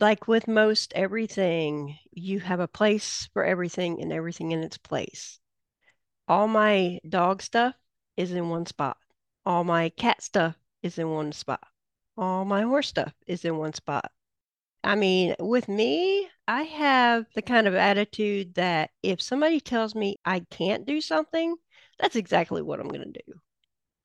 Like 0.00 0.26
with 0.26 0.48
most 0.48 0.92
everything, 0.96 1.96
you 2.10 2.40
have 2.40 2.58
a 2.58 2.66
place 2.66 3.28
for 3.32 3.44
everything 3.44 4.02
and 4.02 4.12
everything 4.12 4.50
in 4.50 4.64
its 4.64 4.78
place. 4.78 5.38
All 6.26 6.48
my 6.48 6.98
dog 7.08 7.40
stuff 7.40 7.76
is 8.16 8.32
in 8.32 8.48
one 8.48 8.66
spot 8.66 8.96
all 9.44 9.64
my 9.64 9.90
cat 9.90 10.22
stuff 10.22 10.56
is 10.82 10.98
in 10.98 11.10
one 11.10 11.32
spot. 11.32 11.66
All 12.16 12.44
my 12.44 12.62
horse 12.62 12.88
stuff 12.88 13.14
is 13.26 13.44
in 13.44 13.56
one 13.56 13.72
spot. 13.72 14.10
I 14.82 14.94
mean, 14.94 15.34
with 15.38 15.68
me, 15.68 16.28
I 16.48 16.62
have 16.62 17.26
the 17.34 17.42
kind 17.42 17.66
of 17.66 17.74
attitude 17.74 18.54
that 18.54 18.90
if 19.02 19.20
somebody 19.20 19.60
tells 19.60 19.94
me 19.94 20.16
I 20.24 20.40
can't 20.50 20.86
do 20.86 21.00
something, 21.00 21.54
that's 21.98 22.16
exactly 22.16 22.62
what 22.62 22.80
I'm 22.80 22.88
going 22.88 23.12
to 23.12 23.22
do, 23.26 23.40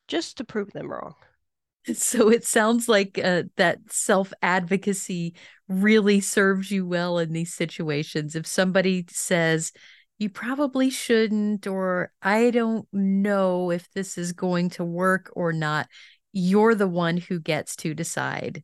just 0.07 0.37
to 0.37 0.43
prove 0.43 0.71
them 0.71 0.91
wrong. 0.91 1.15
So 1.93 2.31
it 2.31 2.43
sounds 2.43 2.89
like 2.89 3.19
uh, 3.23 3.43
that 3.57 3.77
self 3.91 4.33
advocacy 4.41 5.35
really 5.67 6.19
serves 6.19 6.71
you 6.71 6.83
well 6.83 7.19
in 7.19 7.31
these 7.31 7.53
situations. 7.53 8.35
If 8.35 8.47
somebody 8.47 9.05
says, 9.07 9.71
you 10.17 10.29
probably 10.29 10.89
shouldn't, 10.89 11.67
or 11.67 12.11
I 12.21 12.51
don't 12.51 12.87
know 12.93 13.71
if 13.71 13.91
this 13.91 14.17
is 14.17 14.33
going 14.33 14.69
to 14.71 14.83
work 14.83 15.31
or 15.35 15.51
not, 15.51 15.87
you're 16.31 16.75
the 16.75 16.87
one 16.87 17.17
who 17.17 17.39
gets 17.39 17.75
to 17.77 17.93
decide. 17.93 18.63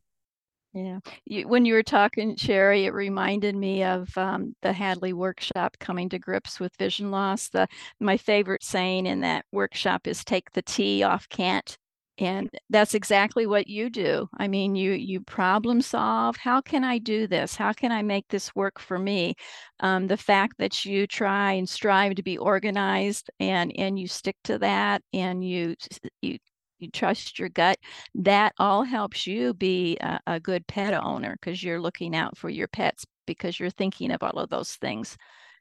Yeah. 0.74 1.00
You, 1.26 1.50
when 1.50 1.66
you 1.66 1.74
were 1.74 1.84
talking, 1.84 2.38
Sheri, 2.38 2.86
it 2.86 2.94
reminded 2.94 3.56
me 3.56 3.84
of 3.84 4.18
um, 4.18 4.56
the 4.62 4.72
Hadley 4.72 5.12
workshop, 5.12 5.76
Coming 5.80 6.08
to 6.10 6.20
Grips 6.20 6.62
with 6.62 6.76
Vision 6.78 7.12
Loss. 7.12 7.50
The 7.50 7.68
My 8.00 8.16
favorite 8.16 8.64
saying 8.64 9.06
in 9.06 9.20
that 9.22 9.46
workshop 9.52 10.08
is 10.08 10.24
take 10.24 10.52
the 10.54 10.62
T 10.62 11.04
off 11.04 11.28
can't 11.28 11.78
and 12.22 12.50
that's 12.70 12.94
exactly 12.94 13.48
what 13.48 13.68
you 13.68 13.90
do. 13.90 14.28
I 14.38 14.48
mean 14.48 14.76
you 14.76 14.94
you 14.94 15.22
problem 15.22 15.82
solve 15.82 16.38
how 16.38 16.62
can 16.62 16.84
i 16.84 16.98
do 17.00 17.28
this? 17.28 17.56
How 17.56 17.74
can 17.74 17.92
i 17.92 18.02
make 18.02 18.28
this 18.30 18.56
work 18.56 18.80
for 18.80 19.00
me? 19.00 19.36
Um, 19.82 20.08
the 20.08 20.18
fact 20.18 20.56
that 20.60 20.86
you 20.86 21.08
try 21.08 21.54
and 21.54 21.68
strive 21.68 22.16
to 22.16 22.24
be 22.24 22.38
organized 22.38 23.30
and 23.40 23.74
and 23.78 24.00
you 24.00 24.08
stick 24.08 24.38
to 24.46 24.60
that 24.60 25.02
and 25.14 25.44
you 25.44 25.76
you 26.22 26.38
you 26.80 26.90
trust 26.92 27.38
your 27.40 27.50
gut 27.50 27.78
that 28.16 28.54
all 28.58 28.84
helps 28.84 29.28
you 29.28 29.54
be 29.54 29.98
a, 30.02 30.20
a 30.28 30.40
good 30.40 30.66
pet 30.68 30.94
owner 30.94 31.38
because 31.40 31.64
you're 31.64 31.82
looking 31.82 32.16
out 32.16 32.38
for 32.38 32.50
your 32.50 32.68
pets 32.68 33.06
because 33.28 33.60
you're 33.60 33.70
thinking 33.70 34.12
of 34.12 34.24
all 34.24 34.40
of 34.40 34.50
those 34.50 34.74
things 34.76 35.18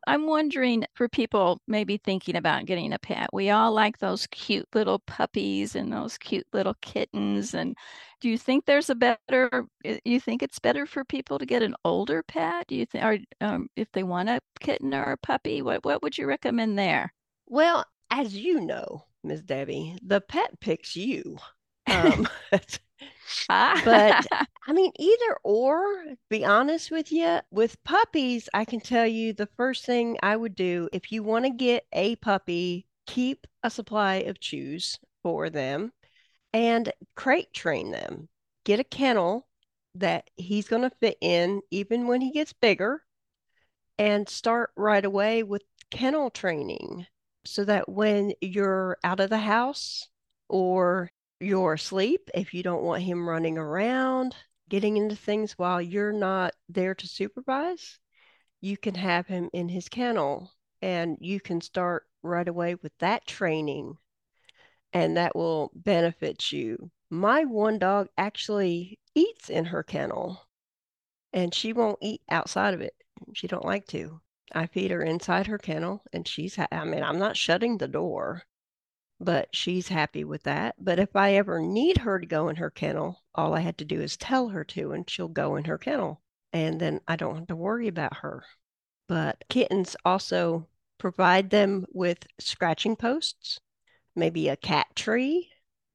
I'm 0.07 0.27
wondering 0.27 0.85
for 0.95 1.09
people 1.09 1.61
maybe 1.67 1.97
thinking 1.97 2.37
about 2.37 2.67
getting 2.67 2.93
a 2.93 2.99
pet. 2.99 3.29
We 3.33 3.51
all 3.51 3.73
like 3.73 3.99
those 3.99 4.27
cute 4.29 4.67
little 4.75 4.99
puppies 5.01 5.75
and 5.77 5.93
those 5.93 6.19
cute 6.19 6.47
little 6.53 6.75
kittens. 6.81 7.55
And 7.55 7.77
do 8.21 8.29
you 8.29 8.39
think 8.39 8.65
there's 8.65 8.91
a 8.91 8.95
better? 8.95 9.67
You 10.05 10.21
think 10.21 10.43
it's 10.43 10.59
better 10.59 10.87
for 10.87 11.05
people 11.05 11.39
to 11.39 11.47
get 11.47 11.63
an 11.63 11.77
older 11.85 12.23
pet? 12.23 12.67
Do 12.69 12.75
you 12.77 12.87
think, 12.87 13.05
or 13.05 13.19
um, 13.41 13.69
if 13.77 13.91
they 13.93 14.03
want 14.03 14.29
a 14.29 14.41
kitten 14.61 14.95
or 14.95 15.13
a 15.13 15.17
puppy, 15.19 15.63
what 15.63 15.85
what 15.85 16.03
would 16.03 16.17
you 16.19 16.27
recommend 16.27 16.79
there? 16.79 17.13
Well, 17.47 17.85
as 18.11 18.35
you 18.35 18.61
know, 18.61 19.05
Miss 19.23 19.43
Debbie, 19.43 19.97
the 20.03 20.21
pet 20.21 20.59
picks 20.61 20.97
you. 20.97 21.39
Um, 21.87 22.29
but 23.49 24.27
I 24.67 24.73
mean, 24.73 24.93
either 24.99 25.39
or, 25.43 26.05
be 26.29 26.45
honest 26.45 26.91
with 26.91 27.11
you, 27.13 27.41
with 27.51 27.83
puppies, 27.85 28.49
I 28.55 28.65
can 28.65 28.81
tell 28.81 29.07
you 29.07 29.33
the 29.33 29.49
first 29.57 29.85
thing 29.85 30.17
I 30.23 30.37
would 30.37 30.55
do 30.55 30.89
if 30.93 31.11
you 31.13 31.23
want 31.23 31.45
to 31.45 31.51
get 31.51 31.87
a 31.93 32.17
puppy, 32.17 32.87
keep 33.07 33.47
a 33.63 33.71
supply 33.71 34.17
of 34.17 34.41
chews 34.41 34.99
for 35.23 35.51
them 35.51 35.93
and 36.53 36.93
crate 37.15 37.53
train 37.53 37.91
them. 37.91 38.29
Get 38.65 38.81
a 38.81 38.85
kennel 38.85 39.47
that 39.95 40.31
he's 40.37 40.69
going 40.69 40.83
to 40.83 40.97
fit 41.01 41.17
in 41.21 41.63
even 41.71 42.07
when 42.07 42.21
he 42.21 42.31
gets 42.31 42.53
bigger 42.53 43.03
and 43.99 44.29
start 44.29 44.71
right 44.77 45.05
away 45.05 45.43
with 45.43 45.63
kennel 45.91 46.31
training 46.31 47.07
so 47.45 47.65
that 47.65 47.89
when 47.89 48.33
you're 48.41 48.97
out 49.03 49.21
of 49.21 49.31
the 49.31 49.39
house 49.39 50.09
or 50.49 51.11
you're 51.41 51.75
asleep, 51.75 52.31
if 52.35 52.53
you 52.55 52.63
don't 52.63 52.83
want 52.83 53.03
him 53.03 53.29
running 53.29 53.57
around, 53.59 54.37
getting 54.69 54.97
into 54.97 55.17
things 55.17 55.53
while 55.53 55.81
you're 55.81 56.13
not 56.13 56.55
there 56.69 56.95
to 56.95 57.07
supervise, 57.07 57.99
you 58.61 58.77
can 58.77 58.95
have 58.95 59.27
him 59.27 59.49
in 59.53 59.69
his 59.69 59.89
kennel 59.89 60.53
and 60.83 61.17
you 61.21 61.41
can 61.41 61.61
start 61.61 62.05
right 62.23 62.47
away 62.47 62.75
with 62.77 62.93
that 62.99 63.27
training 63.27 63.97
and 64.93 65.17
that 65.17 65.35
will 65.35 65.71
benefit 65.75 66.53
you. 66.53 66.91
My 67.11 67.45
one 67.45 67.79
dog 67.79 68.09
actually 68.19 68.99
eats 69.15 69.49
in 69.49 69.65
her 69.67 69.83
kennel 69.83 70.47
and 71.33 71.55
she 71.55 71.73
won't 71.73 71.99
eat 72.03 72.23
outside 72.29 72.75
of 72.75 72.81
it. 72.81 72.95
She 73.35 73.47
don't 73.47 73.65
like 73.65 73.87
to. 73.89 74.21
I 74.53 74.67
feed 74.67 74.91
her 74.91 75.03
inside 75.03 75.47
her 75.47 75.59
kennel 75.59 76.03
and 76.13 76.27
she's 76.27 76.57
ha- 76.57 76.69
I 76.71 76.85
mean, 76.85 77.03
I'm 77.03 77.19
not 77.19 77.37
shutting 77.37 77.79
the 77.79 77.89
door 77.89 78.43
but 79.21 79.55
she's 79.55 79.89
happy 79.89 80.25
with 80.25 80.43
that. 80.45 80.75
But 80.79 80.99
if 80.99 81.15
I 81.15 81.35
ever 81.35 81.61
need 81.61 81.99
her 81.99 82.19
to 82.19 82.27
go 82.27 82.49
in 82.49 82.57
her 82.57 82.71
kennel, 82.71 83.23
all 83.35 83.55
I 83.55 83.61
had 83.61 83.77
to 83.79 83.85
do 83.85 84.01
is 84.01 84.17
tell 84.17 84.49
her 84.49 84.65
to, 84.65 84.93
and 84.93 85.09
she'll 85.09 85.29
go 85.29 85.57
in 85.57 85.65
her 85.65 85.79
kennel. 85.79 86.23
And 86.53 86.81
then 86.81 87.01
I 87.07 87.17
don't 87.17 87.37
have 87.37 87.47
to 87.49 87.57
worry 87.57 87.87
about 87.87 88.19
her. 88.19 88.43
But 89.07 89.45
kittens 89.49 89.95
also 90.05 90.69
provide 90.99 91.51
them 91.51 91.85
with 91.93 92.27
scratching 92.39 92.97
posts, 92.97 93.61
maybe 94.17 94.49
a 94.49 94.57
cat 94.57 94.87
tree 94.97 95.51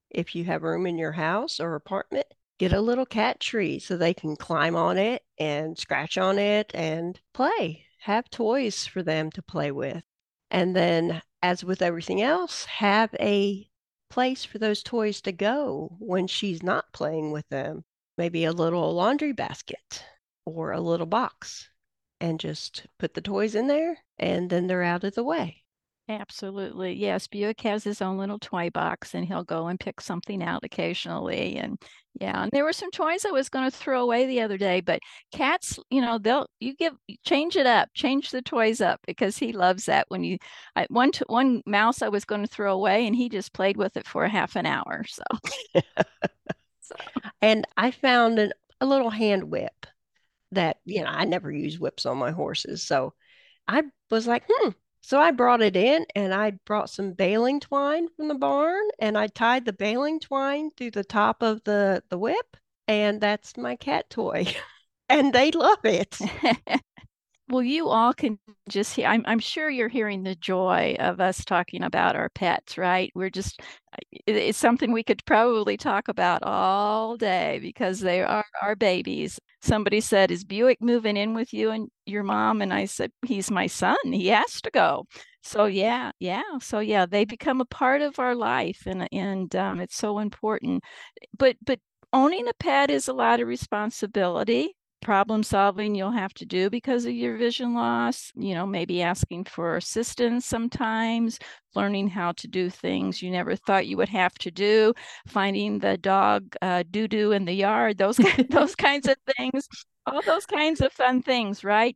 if 0.10 0.36
you 0.36 0.46
have 0.46 0.64
room 0.64 0.86
in 0.86 0.98
your 0.98 1.14
house 1.14 1.60
or 1.60 1.76
apartment. 1.76 2.28
Get 2.58 2.74
a 2.74 2.80
little 2.80 3.06
cat 3.06 3.40
tree 3.40 3.80
so 3.80 3.98
they 3.98 4.14
can 4.14 4.36
climb 4.36 4.76
on 4.76 4.98
it 4.98 5.24
and 5.38 5.78
scratch 5.78 6.18
on 6.18 6.40
it 6.40 6.72
and 6.74 7.20
play. 7.34 7.86
Have 8.02 8.30
toys 8.30 8.86
for 8.86 9.04
them 9.04 9.32
to 9.32 9.42
play 9.42 9.72
with. 9.72 10.04
And 10.56 10.74
then 10.74 11.22
as 11.44 11.66
with 11.66 11.82
everything 11.82 12.22
else, 12.22 12.64
have 12.64 13.14
a 13.20 13.70
place 14.10 14.46
for 14.46 14.58
those 14.58 14.84
toys 14.84 15.20
to 15.24 15.34
go 15.34 15.98
when 16.00 16.28
she's 16.28 16.64
not 16.64 16.94
playing 16.94 17.34
with 17.34 17.46
them. 17.50 17.84
Maybe 18.18 18.46
a 18.46 18.54
little 18.54 18.94
laundry 18.94 19.34
basket 19.34 20.06
or 20.46 20.72
a 20.72 20.80
little 20.80 21.08
box 21.08 21.68
and 22.22 22.40
just 22.40 22.88
put 22.98 23.16
the 23.16 23.22
toys 23.22 23.54
in 23.54 23.68
there 23.68 23.98
and 24.18 24.50
then 24.50 24.68
they're 24.68 24.82
out 24.82 25.04
of 25.04 25.16
the 25.16 25.26
way. 25.26 25.65
Absolutely. 26.08 26.94
Yes. 26.94 27.26
Buick 27.26 27.62
has 27.62 27.84
his 27.84 28.00
own 28.00 28.20
little 28.20 28.38
toy 28.38 28.70
box 28.70 29.16
and 29.16 29.26
he'll 29.26 29.44
go 29.44 29.68
and 29.68 29.80
pick 29.80 30.00
something 30.00 30.44
out 30.44 30.64
occasionally. 30.64 31.58
And 31.58 31.82
yeah, 32.22 32.44
and 32.44 32.52
there 32.52 32.64
were 32.64 32.74
some 32.74 32.92
toys 32.92 33.26
I 33.26 33.32
was 33.32 33.50
going 33.50 33.70
to 33.70 33.76
throw 33.76 34.04
away 34.04 34.28
the 34.28 34.42
other 34.42 34.58
day, 34.58 34.82
but 34.82 35.00
cats, 35.34 35.80
you 35.90 36.02
know, 36.02 36.20
they'll, 36.20 36.46
you 36.60 36.76
give, 36.76 36.94
change 37.26 37.56
it 37.56 37.66
up, 37.66 37.90
change 37.96 38.30
the 38.30 38.44
toys 38.44 38.82
up 38.82 39.00
because 39.08 39.36
he 39.40 39.52
loves 39.52 39.86
that. 39.86 40.06
When 40.10 40.24
you, 40.24 40.38
I, 40.76 40.86
one, 40.92 41.12
one 41.26 41.64
mouse 41.66 42.04
I 42.04 42.10
was 42.10 42.24
going 42.24 42.42
to 42.42 42.48
throw 42.48 42.74
away 42.74 43.08
and 43.08 43.16
he 43.16 43.28
just 43.28 43.52
played 43.52 43.76
with 43.76 43.98
it 43.98 44.08
for 44.08 44.24
a 44.26 44.30
half 44.30 44.56
an 44.56 44.68
hour. 44.68 45.06
So, 45.08 45.24
so. 46.82 46.96
and 47.42 47.66
I 47.78 47.90
found 47.90 48.38
an, 48.38 48.54
a 48.80 48.86
little 48.86 49.10
hand 49.10 49.46
whip 49.46 49.88
that, 50.52 50.78
you 50.86 51.02
know, 51.02 51.10
I 51.10 51.26
never 51.26 51.52
use 51.52 51.80
whips 51.80 52.06
on 52.06 52.18
my 52.18 52.32
horses. 52.32 52.84
So 52.84 53.14
I 53.68 53.84
was 54.12 54.28
like, 54.28 54.44
hmm, 54.50 54.70
so 55.06 55.20
I 55.20 55.30
brought 55.30 55.62
it 55.62 55.76
in 55.76 56.04
and 56.16 56.34
I 56.34 56.54
brought 56.66 56.90
some 56.90 57.14
baling 57.14 57.60
twine 57.60 58.08
from 58.08 58.28
the 58.28 58.34
barn 58.34 58.82
and 58.98 59.16
I 59.16 59.28
tied 59.28 59.66
the 59.66 59.72
baling 59.72 60.20
twine 60.20 60.72
through 60.72 60.90
the 60.92 61.04
top 61.04 61.44
of 61.44 61.64
the, 61.64 62.02
the 62.10 62.18
whip. 62.18 62.58
And 62.88 63.22
that's 63.22 63.56
my 63.56 63.76
cat 63.76 64.10
toy. 64.10 64.48
and 65.10 65.32
they 65.32 65.52
love 65.52 65.78
it. 65.84 66.18
well, 67.50 67.62
you 67.62 67.88
all 67.90 68.16
can 68.16 68.40
just 68.68 68.96
hear, 68.96 69.06
I'm, 69.08 69.22
I'm 69.28 69.38
sure 69.38 69.70
you're 69.70 69.90
hearing 69.90 70.24
the 70.24 70.34
joy 70.34 70.96
of 71.00 71.22
us 71.22 71.46
talking 71.46 71.84
about 71.84 72.16
our 72.16 72.30
pets, 72.30 72.76
right? 72.76 73.12
We're 73.14 73.30
just, 73.30 73.62
it's 74.26 74.58
something 74.58 74.92
we 74.92 75.04
could 75.04 75.24
probably 75.26 75.78
talk 75.78 76.08
about 76.08 76.42
all 76.42 77.16
day 77.16 77.60
because 77.62 78.00
they 78.00 78.24
are 78.24 78.46
our 78.60 78.76
babies. 78.76 79.40
Somebody 79.62 80.02
said, 80.02 80.32
Is 80.32 80.44
Buick 80.44 80.82
moving 80.82 81.18
in 81.18 81.34
with 81.34 81.54
you 81.54 81.72
and 81.72 81.90
your 82.06 82.24
mom? 82.24 82.62
And 82.62 82.74
I 82.74 82.86
said, 82.86 83.12
He's 83.26 83.52
my 83.52 83.68
son. 83.68 83.98
He 84.06 84.28
has 84.28 84.62
to 84.62 84.72
go. 84.72 85.06
So 85.44 85.66
yeah, 85.66 86.12
yeah. 86.20 86.44
So 86.62 86.80
yeah, 86.80 87.06
they 87.06 87.26
become 87.26 87.62
a 87.62 87.66
part 87.66 88.02
of 88.02 88.20
our 88.20 88.36
life 88.36 88.84
and 88.86 89.08
and 89.12 89.56
um, 89.56 89.80
it's 89.80 89.98
so 89.98 90.20
important. 90.20 90.84
But 91.38 91.58
but 91.64 91.80
owning 92.14 92.48
a 92.48 92.54
pet 92.54 92.90
is 92.90 93.08
a 93.08 93.14
lot 93.14 93.40
of 93.40 93.48
responsibility 93.48 94.76
problem 95.06 95.44
solving 95.44 95.96
you'll 95.96 96.12
have 96.12 96.34
to 96.36 96.46
do 96.46 96.70
because 96.70 97.06
of 97.06 97.14
your 97.14 97.38
vision 97.38 97.74
loss, 97.76 98.32
you 98.36 98.54
know, 98.56 98.66
maybe 98.66 99.02
asking 99.02 99.46
for 99.46 99.78
assistance 99.78 100.46
sometimes, 100.46 101.40
learning 101.76 102.10
how 102.10 102.32
to 102.34 102.48
do 102.48 102.70
things 102.70 103.22
you 103.22 103.32
never 103.32 103.56
thought 103.56 103.88
you 103.88 103.98
would 103.98 104.10
have 104.10 104.34
to 104.40 104.52
do, 104.52 104.94
finding 105.28 105.80
the 105.80 105.98
dog 105.98 106.56
uh, 106.62 106.84
doo 106.92 107.08
doo 107.08 107.32
in 107.32 107.46
the 107.46 107.54
yard, 107.54 107.98
those, 107.98 108.18
those 108.50 108.76
kinds 108.76 109.08
of 109.08 109.16
things, 109.38 109.68
all 110.08 110.22
those 110.24 110.46
kinds 110.46 110.82
of 110.82 110.92
fun 110.94 111.22
things, 111.22 111.64
right? 111.64 111.96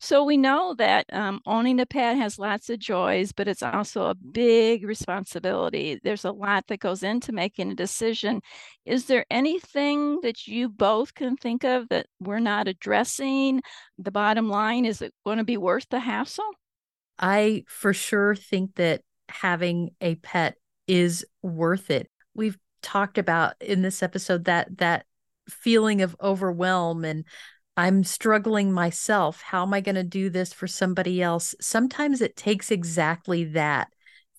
So 0.00 0.22
we 0.22 0.36
know 0.36 0.74
that 0.78 1.06
um, 1.12 1.40
owning 1.44 1.80
a 1.80 1.86
pet 1.86 2.16
has 2.16 2.38
lots 2.38 2.70
of 2.70 2.78
joys, 2.78 3.32
but 3.32 3.48
it's 3.48 3.64
also 3.64 4.06
a 4.06 4.14
big 4.14 4.84
responsibility. 4.84 6.00
There's 6.02 6.24
a 6.24 6.30
lot 6.30 6.68
that 6.68 6.78
goes 6.78 7.02
into 7.02 7.32
making 7.32 7.72
a 7.72 7.74
decision. 7.74 8.40
Is 8.86 9.06
there 9.06 9.26
anything 9.28 10.20
that 10.20 10.46
you 10.46 10.68
both 10.68 11.14
can 11.14 11.36
think 11.36 11.64
of 11.64 11.88
that 11.88 12.06
we're 12.20 12.38
not 12.38 12.68
addressing? 12.68 13.60
The 13.98 14.12
bottom 14.12 14.48
line 14.48 14.84
is 14.84 15.02
it 15.02 15.12
going 15.26 15.38
to 15.38 15.44
be 15.44 15.56
worth 15.56 15.86
the 15.90 16.00
hassle? 16.00 16.48
I 17.18 17.64
for 17.66 17.92
sure 17.92 18.36
think 18.36 18.76
that 18.76 19.02
having 19.28 19.90
a 20.00 20.14
pet 20.14 20.54
is 20.86 21.26
worth 21.42 21.90
it. 21.90 22.08
We've 22.34 22.58
talked 22.82 23.18
about 23.18 23.54
in 23.60 23.82
this 23.82 24.02
episode 24.04 24.44
that 24.44 24.78
that 24.78 25.06
feeling 25.48 26.02
of 26.02 26.14
overwhelm 26.20 27.04
and 27.04 27.24
I'm 27.78 28.02
struggling 28.02 28.72
myself. 28.72 29.40
How 29.40 29.62
am 29.62 29.72
I 29.72 29.80
going 29.80 29.94
to 29.94 30.02
do 30.02 30.30
this 30.30 30.52
for 30.52 30.66
somebody 30.66 31.22
else? 31.22 31.54
Sometimes 31.60 32.20
it 32.20 32.34
takes 32.34 32.72
exactly 32.72 33.44
that 33.44 33.86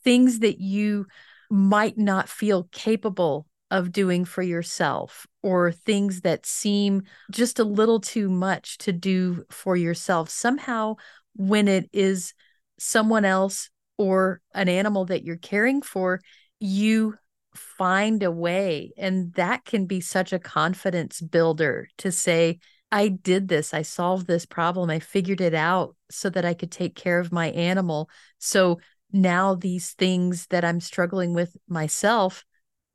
things 0.03 0.39
that 0.39 0.59
you 0.59 1.07
might 1.49 1.97
not 1.97 2.27
feel 2.27 2.67
capable 2.73 3.47
of 3.71 3.93
doing 3.93 4.25
for 4.25 4.41
yourself 4.41 5.25
or 5.41 5.71
things 5.71 6.19
that 6.21 6.45
seem 6.45 7.03
just 7.31 7.59
a 7.59 7.63
little 7.63 8.01
too 8.01 8.29
much 8.29 8.77
to 8.79 8.91
do 8.91 9.45
for 9.49 9.77
yourself. 9.77 10.29
Somehow, 10.29 10.95
when 11.33 11.69
it 11.69 11.89
is 11.93 12.33
someone 12.77 13.23
else 13.23 13.69
or 13.97 14.41
an 14.53 14.67
animal 14.67 15.05
that 15.05 15.23
you're 15.23 15.37
caring 15.37 15.81
for, 15.81 16.19
you 16.59 17.15
find 17.55 18.21
a 18.21 18.31
way. 18.31 18.91
And 18.97 19.31
that 19.35 19.63
can 19.63 19.85
be 19.85 20.01
such 20.01 20.33
a 20.33 20.39
confidence 20.39 21.21
builder 21.21 21.87
to 21.99 22.11
say, 22.11 22.59
I 22.91 23.07
did 23.09 23.47
this. 23.47 23.73
I 23.73 23.83
solved 23.83 24.27
this 24.27 24.45
problem. 24.45 24.89
I 24.89 24.99
figured 24.99 25.41
it 25.41 25.53
out 25.53 25.95
so 26.09 26.29
that 26.29 26.45
I 26.45 26.53
could 26.53 26.71
take 26.71 26.95
care 26.95 27.19
of 27.19 27.31
my 27.31 27.51
animal. 27.51 28.09
So 28.39 28.79
now 29.11 29.55
these 29.55 29.91
things 29.91 30.47
that 30.47 30.65
I'm 30.65 30.79
struggling 30.79 31.33
with 31.33 31.55
myself, 31.67 32.45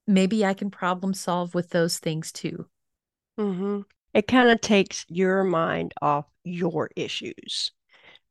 maybe 0.06 0.44
I 0.44 0.54
can 0.54 0.70
problem 0.70 1.14
solve 1.14 1.54
with 1.54 1.70
those 1.70 1.98
things 1.98 2.32
too. 2.32 2.66
Mm-hmm. 3.38 3.80
It 4.14 4.26
kind 4.26 4.48
of 4.48 4.60
takes 4.60 5.04
your 5.08 5.44
mind 5.44 5.94
off 6.00 6.26
your 6.44 6.90
issues 6.96 7.72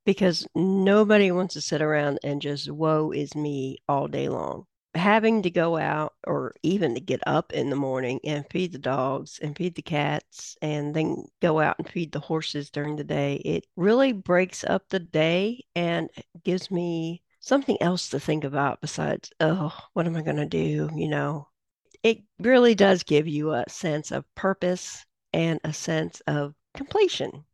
because 0.05 0.45
nobody 0.55 1.31
wants 1.31 1.53
to 1.55 1.61
sit 1.61 1.81
around 1.81 2.19
and 2.23 2.41
just 2.41 2.69
woe 2.71 3.11
is 3.11 3.35
me 3.35 3.77
all 3.87 4.07
day 4.07 4.29
long. 4.29 4.65
Having 4.95 5.43
to 5.43 5.51
go 5.51 5.77
out 5.77 6.13
or 6.25 6.53
even 6.63 6.93
to 6.95 6.99
get 7.01 7.21
up 7.27 7.53
in 7.53 7.69
the 7.69 7.75
morning 7.75 8.19
and 8.23 8.45
feed 8.49 8.71
the 8.71 8.79
dogs 8.79 9.39
and 9.39 9.55
feed 9.57 9.75
the 9.75 9.81
cats 9.81 10.55
and 10.61 10.95
then 10.95 11.25
go 11.41 11.59
out 11.59 11.77
and 11.79 11.87
feed 11.89 12.11
the 12.11 12.19
horses 12.19 12.69
during 12.69 12.95
the 12.95 13.03
day, 13.03 13.35
it 13.45 13.65
really 13.75 14.13
breaks 14.13 14.63
up 14.63 14.89
the 14.89 14.99
day 14.99 15.63
and 15.75 16.09
gives 16.43 16.71
me 16.71 17.21
something 17.39 17.77
else 17.81 18.09
to 18.09 18.19
think 18.19 18.43
about 18.43 18.81
besides, 18.81 19.31
oh, 19.39 19.75
what 19.93 20.05
am 20.07 20.15
I 20.15 20.21
going 20.21 20.37
to 20.37 20.45
do? 20.45 20.89
You 20.95 21.07
know, 21.09 21.47
it 22.03 22.19
really 22.39 22.75
does 22.75 23.03
give 23.03 23.27
you 23.27 23.53
a 23.53 23.65
sense 23.69 24.11
of 24.11 24.25
purpose 24.35 25.05
and 25.33 25.59
a 25.63 25.73
sense 25.73 26.21
of 26.27 26.55
completion. 26.75 27.45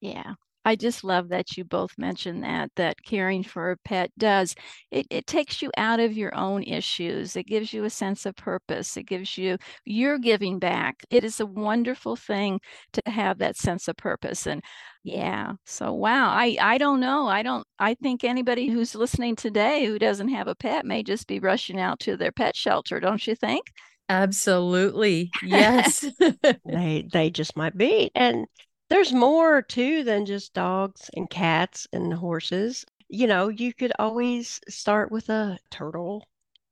Yeah. 0.00 0.34
I 0.64 0.76
just 0.76 1.04
love 1.04 1.28
that 1.28 1.56
you 1.56 1.64
both 1.64 1.92
mentioned 1.98 2.42
that 2.44 2.70
that 2.76 3.02
caring 3.04 3.42
for 3.42 3.70
a 3.72 3.76
pet 3.78 4.10
does 4.18 4.54
it, 4.90 5.06
it 5.10 5.26
takes 5.26 5.60
you 5.62 5.70
out 5.76 6.00
of 6.00 6.12
your 6.14 6.34
own 6.34 6.62
issues. 6.62 7.36
It 7.36 7.44
gives 7.46 7.72
you 7.72 7.84
a 7.84 7.90
sense 7.90 8.26
of 8.26 8.36
purpose. 8.36 8.96
It 8.96 9.04
gives 9.04 9.36
you 9.38 9.58
you're 9.84 10.18
giving 10.18 10.58
back. 10.58 11.04
It 11.10 11.24
is 11.24 11.40
a 11.40 11.46
wonderful 11.46 12.16
thing 12.16 12.60
to 12.92 13.02
have 13.06 13.38
that 13.38 13.56
sense 13.56 13.88
of 13.88 13.96
purpose. 13.96 14.46
And 14.46 14.62
yeah, 15.02 15.52
so 15.66 15.92
wow, 15.92 16.30
I 16.30 16.56
I 16.60 16.78
don't 16.78 17.00
know. 17.00 17.26
I 17.28 17.42
don't 17.42 17.66
I 17.78 17.94
think 17.94 18.24
anybody 18.24 18.68
who's 18.68 18.94
listening 18.94 19.36
today 19.36 19.86
who 19.86 19.98
doesn't 19.98 20.28
have 20.28 20.48
a 20.48 20.54
pet 20.54 20.86
may 20.86 21.02
just 21.02 21.26
be 21.26 21.40
rushing 21.40 21.78
out 21.80 22.00
to 22.00 22.16
their 22.16 22.32
pet 22.32 22.56
shelter, 22.56 23.00
don't 23.00 23.26
you 23.26 23.34
think? 23.34 23.66
Absolutely. 24.08 25.30
Yes. 25.42 26.04
they 26.64 27.08
they 27.12 27.30
just 27.30 27.56
might 27.56 27.76
be. 27.76 28.10
And 28.14 28.46
there's 28.88 29.12
more 29.12 29.62
too 29.62 30.04
than 30.04 30.26
just 30.26 30.54
dogs 30.54 31.10
and 31.16 31.28
cats 31.30 31.86
and 31.92 32.12
horses. 32.12 32.84
You 33.08 33.26
know, 33.26 33.48
you 33.48 33.72
could 33.74 33.92
always 33.98 34.60
start 34.68 35.10
with 35.10 35.28
a 35.28 35.58
turtle, 35.70 36.26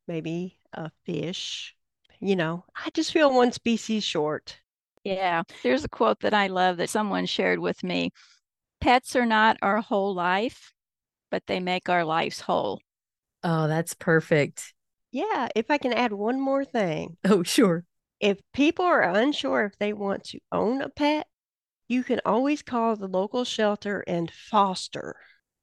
maybe 0.08 0.58
a 0.72 0.90
fish. 1.04 1.74
You 2.20 2.36
know, 2.36 2.64
I 2.74 2.90
just 2.90 3.12
feel 3.12 3.34
one 3.34 3.52
species 3.52 4.04
short. 4.04 4.60
Yeah, 5.04 5.42
there's 5.62 5.84
a 5.84 5.88
quote 5.88 6.20
that 6.20 6.34
I 6.34 6.46
love 6.46 6.76
that 6.76 6.90
someone 6.90 7.26
shared 7.26 7.58
with 7.58 7.82
me. 7.82 8.10
Pets 8.80 9.16
are 9.16 9.26
not 9.26 9.56
our 9.62 9.80
whole 9.80 10.14
life, 10.14 10.72
but 11.30 11.46
they 11.46 11.60
make 11.60 11.88
our 11.88 12.04
lives 12.04 12.40
whole. 12.40 12.80
Oh, 13.44 13.68
that's 13.68 13.94
perfect. 13.94 14.72
Yeah, 15.10 15.48
if 15.54 15.70
I 15.70 15.78
can 15.78 15.92
add 15.92 16.12
one 16.12 16.40
more 16.40 16.64
thing. 16.64 17.16
Oh, 17.24 17.42
sure. 17.42 17.84
If 18.20 18.38
people 18.52 18.84
are 18.84 19.02
unsure 19.02 19.64
if 19.64 19.76
they 19.78 19.92
want 19.92 20.24
to 20.26 20.38
own 20.52 20.80
a 20.80 20.88
pet, 20.88 21.26
you 21.88 22.04
can 22.04 22.20
always 22.24 22.62
call 22.62 22.96
the 22.96 23.08
local 23.08 23.44
shelter 23.44 24.04
and 24.06 24.30
foster. 24.30 25.16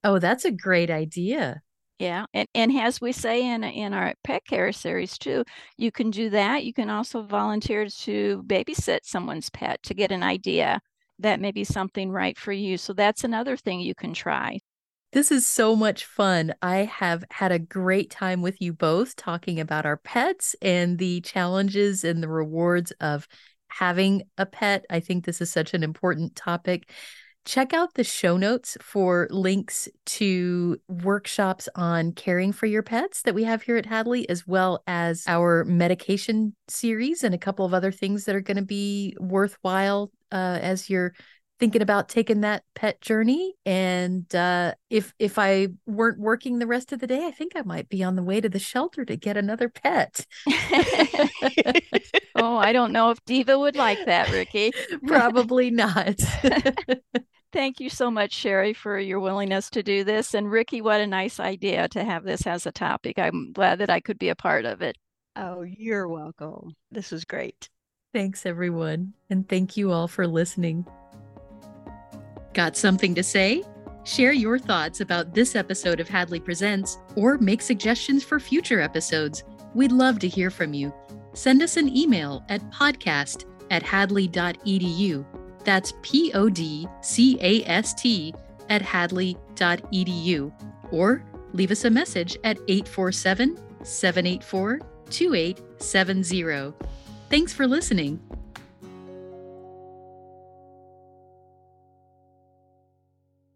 Oh, 0.04 0.20
that's 0.20 0.46
a 0.46 0.52
great 0.52 0.90
idea. 0.90 1.62
Yeah, 2.00 2.26
and 2.34 2.48
and 2.56 2.78
as 2.78 3.02
we 3.02 3.12
say 3.12 3.46
in 3.46 3.64
in 3.64 3.94
our 3.94 4.14
pet 4.24 4.46
care 4.46 4.72
series 4.72 5.18
too, 5.18 5.44
you 5.78 5.92
can 5.92 6.12
do 6.12 6.30
that. 6.30 6.64
You 6.64 6.74
can 6.74 6.90
also 6.90 7.24
volunteer 7.24 7.88
to 7.88 8.44
babysit 8.48 9.00
someone's 9.04 9.50
pet 9.50 9.84
to 9.84 9.94
get 9.94 10.12
an 10.12 10.24
idea 10.24 10.80
that 11.20 11.42
may 11.42 11.52
be 11.52 11.66
something 11.66 12.10
right 12.10 12.38
for 12.38 12.54
you. 12.54 12.78
So 12.78 12.94
that's 12.94 13.26
another 13.26 13.58
thing 13.58 13.82
you 13.82 13.96
can 13.96 14.14
try. 14.14 14.60
This 15.12 15.32
is 15.32 15.48
so 15.48 15.76
much 15.76 16.06
fun. 16.06 16.54
I 16.62 16.86
have 16.86 17.24
had 17.32 17.52
a 17.52 17.58
great 17.60 18.12
time 18.12 18.42
with 18.44 18.62
you 18.62 18.74
both 18.74 19.16
talking 19.16 19.60
about 19.60 19.86
our 19.86 19.98
pets 19.98 20.56
and 20.62 21.00
the 21.00 21.22
challenges 21.22 22.04
and 22.04 22.22
the 22.22 22.30
rewards 22.30 22.92
of 23.02 23.28
having 23.70 24.24
a 24.38 24.46
pet. 24.46 24.86
I 24.90 25.00
think 25.00 25.26
this 25.26 25.42
is 25.42 25.52
such 25.52 25.74
an 25.74 25.84
important 25.84 26.36
topic. 26.36 26.92
Check 27.46 27.74
out 27.74 27.94
the 27.94 28.04
show 28.04 28.38
notes 28.38 28.78
for 28.82 29.28
links 29.32 29.88
to 30.06 30.78
workshops 30.88 31.70
on 31.74 32.12
caring 32.12 32.52
for 32.52 32.66
your 32.66 32.84
pets 32.84 33.22
that 33.24 33.34
we 33.34 33.46
have 33.46 33.64
here 33.64 33.78
at 33.78 33.86
Hadley, 33.86 34.28
as 34.30 34.46
well 34.46 34.84
as 34.86 35.24
our 35.26 35.64
medication 35.66 36.54
series 36.68 37.24
and 37.24 37.34
a 37.34 37.40
couple 37.40 37.66
of 37.66 37.74
other 37.74 37.92
things 37.92 38.26
that 38.26 38.36
are 38.36 38.42
going 38.42 38.58
to 38.58 38.64
be 38.64 39.16
worthwhile 39.20 40.12
uh, 40.32 40.60
as 40.62 40.90
you're 40.90 41.14
thinking 41.60 41.82
about 41.82 42.10
taking 42.10 42.42
that 42.42 42.64
pet 42.74 43.02
journey 43.02 43.54
and 43.66 44.34
uh, 44.34 44.74
if 44.90 45.14
if 45.20 45.38
i 45.38 45.68
weren't 45.86 46.20
working 46.20 46.60
the 46.60 46.68
rest 46.68 46.92
of 46.92 47.00
the 47.00 47.08
day 47.08 47.26
i 47.26 47.32
think 47.32 47.54
i 47.56 47.62
might 47.62 47.90
be 47.90 48.04
on 48.04 48.16
the 48.16 48.24
way 48.24 48.40
to 48.42 48.50
the 48.50 48.60
shelter 48.60 49.06
to 49.06 49.16
get 49.16 49.38
another 49.38 49.70
pet 49.70 50.26
oh 52.36 52.58
i 52.58 52.72
don't 52.72 52.92
know 52.92 53.12
if 53.12 53.24
diva 53.26 53.58
would 53.58 53.76
like 53.76 54.04
that 54.06 54.32
ricky 54.32 54.72
probably 55.08 55.70
not 55.70 56.16
Thank 57.52 57.80
you 57.80 57.90
so 57.90 58.12
much, 58.12 58.36
Sheri, 58.36 58.76
for 58.76 59.00
your 59.00 59.20
willingness 59.20 59.72
to 59.72 59.82
do 59.82 60.04
this. 60.04 60.36
And 60.36 60.52
Ricky, 60.52 60.82
what 60.82 61.02
a 61.02 61.08
nice 61.08 61.40
idea 61.40 61.88
to 61.90 62.04
have 62.04 62.24
this 62.24 62.46
as 62.46 62.68
a 62.68 62.72
topic. 62.72 63.18
I'm 63.18 63.52
glad 63.54 63.80
that 63.80 63.90
I 63.90 64.02
could 64.02 64.20
be 64.20 64.30
a 64.30 64.36
part 64.36 64.66
of 64.66 64.84
it. 64.84 64.98
Oh, 65.36 65.64
you're 65.64 66.08
welcome. 66.08 66.76
This 66.92 67.12
was 67.12 67.26
great. 67.26 67.70
Thanks, 68.14 68.46
everyone. 68.46 69.14
And 69.30 69.48
thank 69.48 69.78
you 69.78 69.92
all 69.92 70.08
for 70.08 70.28
listening. 70.28 70.86
Got 72.60 72.76
something 72.76 73.16
to 73.16 73.24
say? 73.24 73.64
Share 74.04 74.34
your 74.34 74.60
thoughts 74.60 75.00
about 75.00 75.34
this 75.34 75.56
episode 75.56 76.02
of 76.02 76.10
Hadley 76.10 76.42
Presents 76.42 76.98
or 77.16 77.38
make 77.38 77.62
suggestions 77.62 78.22
for 78.22 78.38
future 78.38 78.82
episodes. 78.82 79.46
We'd 79.74 79.94
love 79.94 80.20
to 80.20 80.28
hear 80.28 80.52
from 80.52 80.74
you. 80.74 80.94
Send 81.32 81.62
us 81.62 81.78
an 81.78 81.96
email 81.96 82.44
at 82.50 82.70
podcast 82.70 83.46
at 83.72 83.82
hadley.edu. 83.82 85.26
That's 85.64 85.94
P 86.02 86.34
O 86.34 86.50
D 86.50 86.86
C 87.00 87.38
A 87.40 87.64
S 87.64 87.94
T 87.94 88.34
at 88.68 88.82
hadley.edu. 88.82 90.52
Or 90.92 91.24
leave 91.54 91.72
us 91.72 91.86
a 91.86 91.90
message 91.90 92.38
at 92.44 92.58
847 92.68 93.58
784 93.86 94.82
2870. 95.10 96.74
Thanks 97.30 97.54
for 97.54 97.66
listening. 97.66 98.20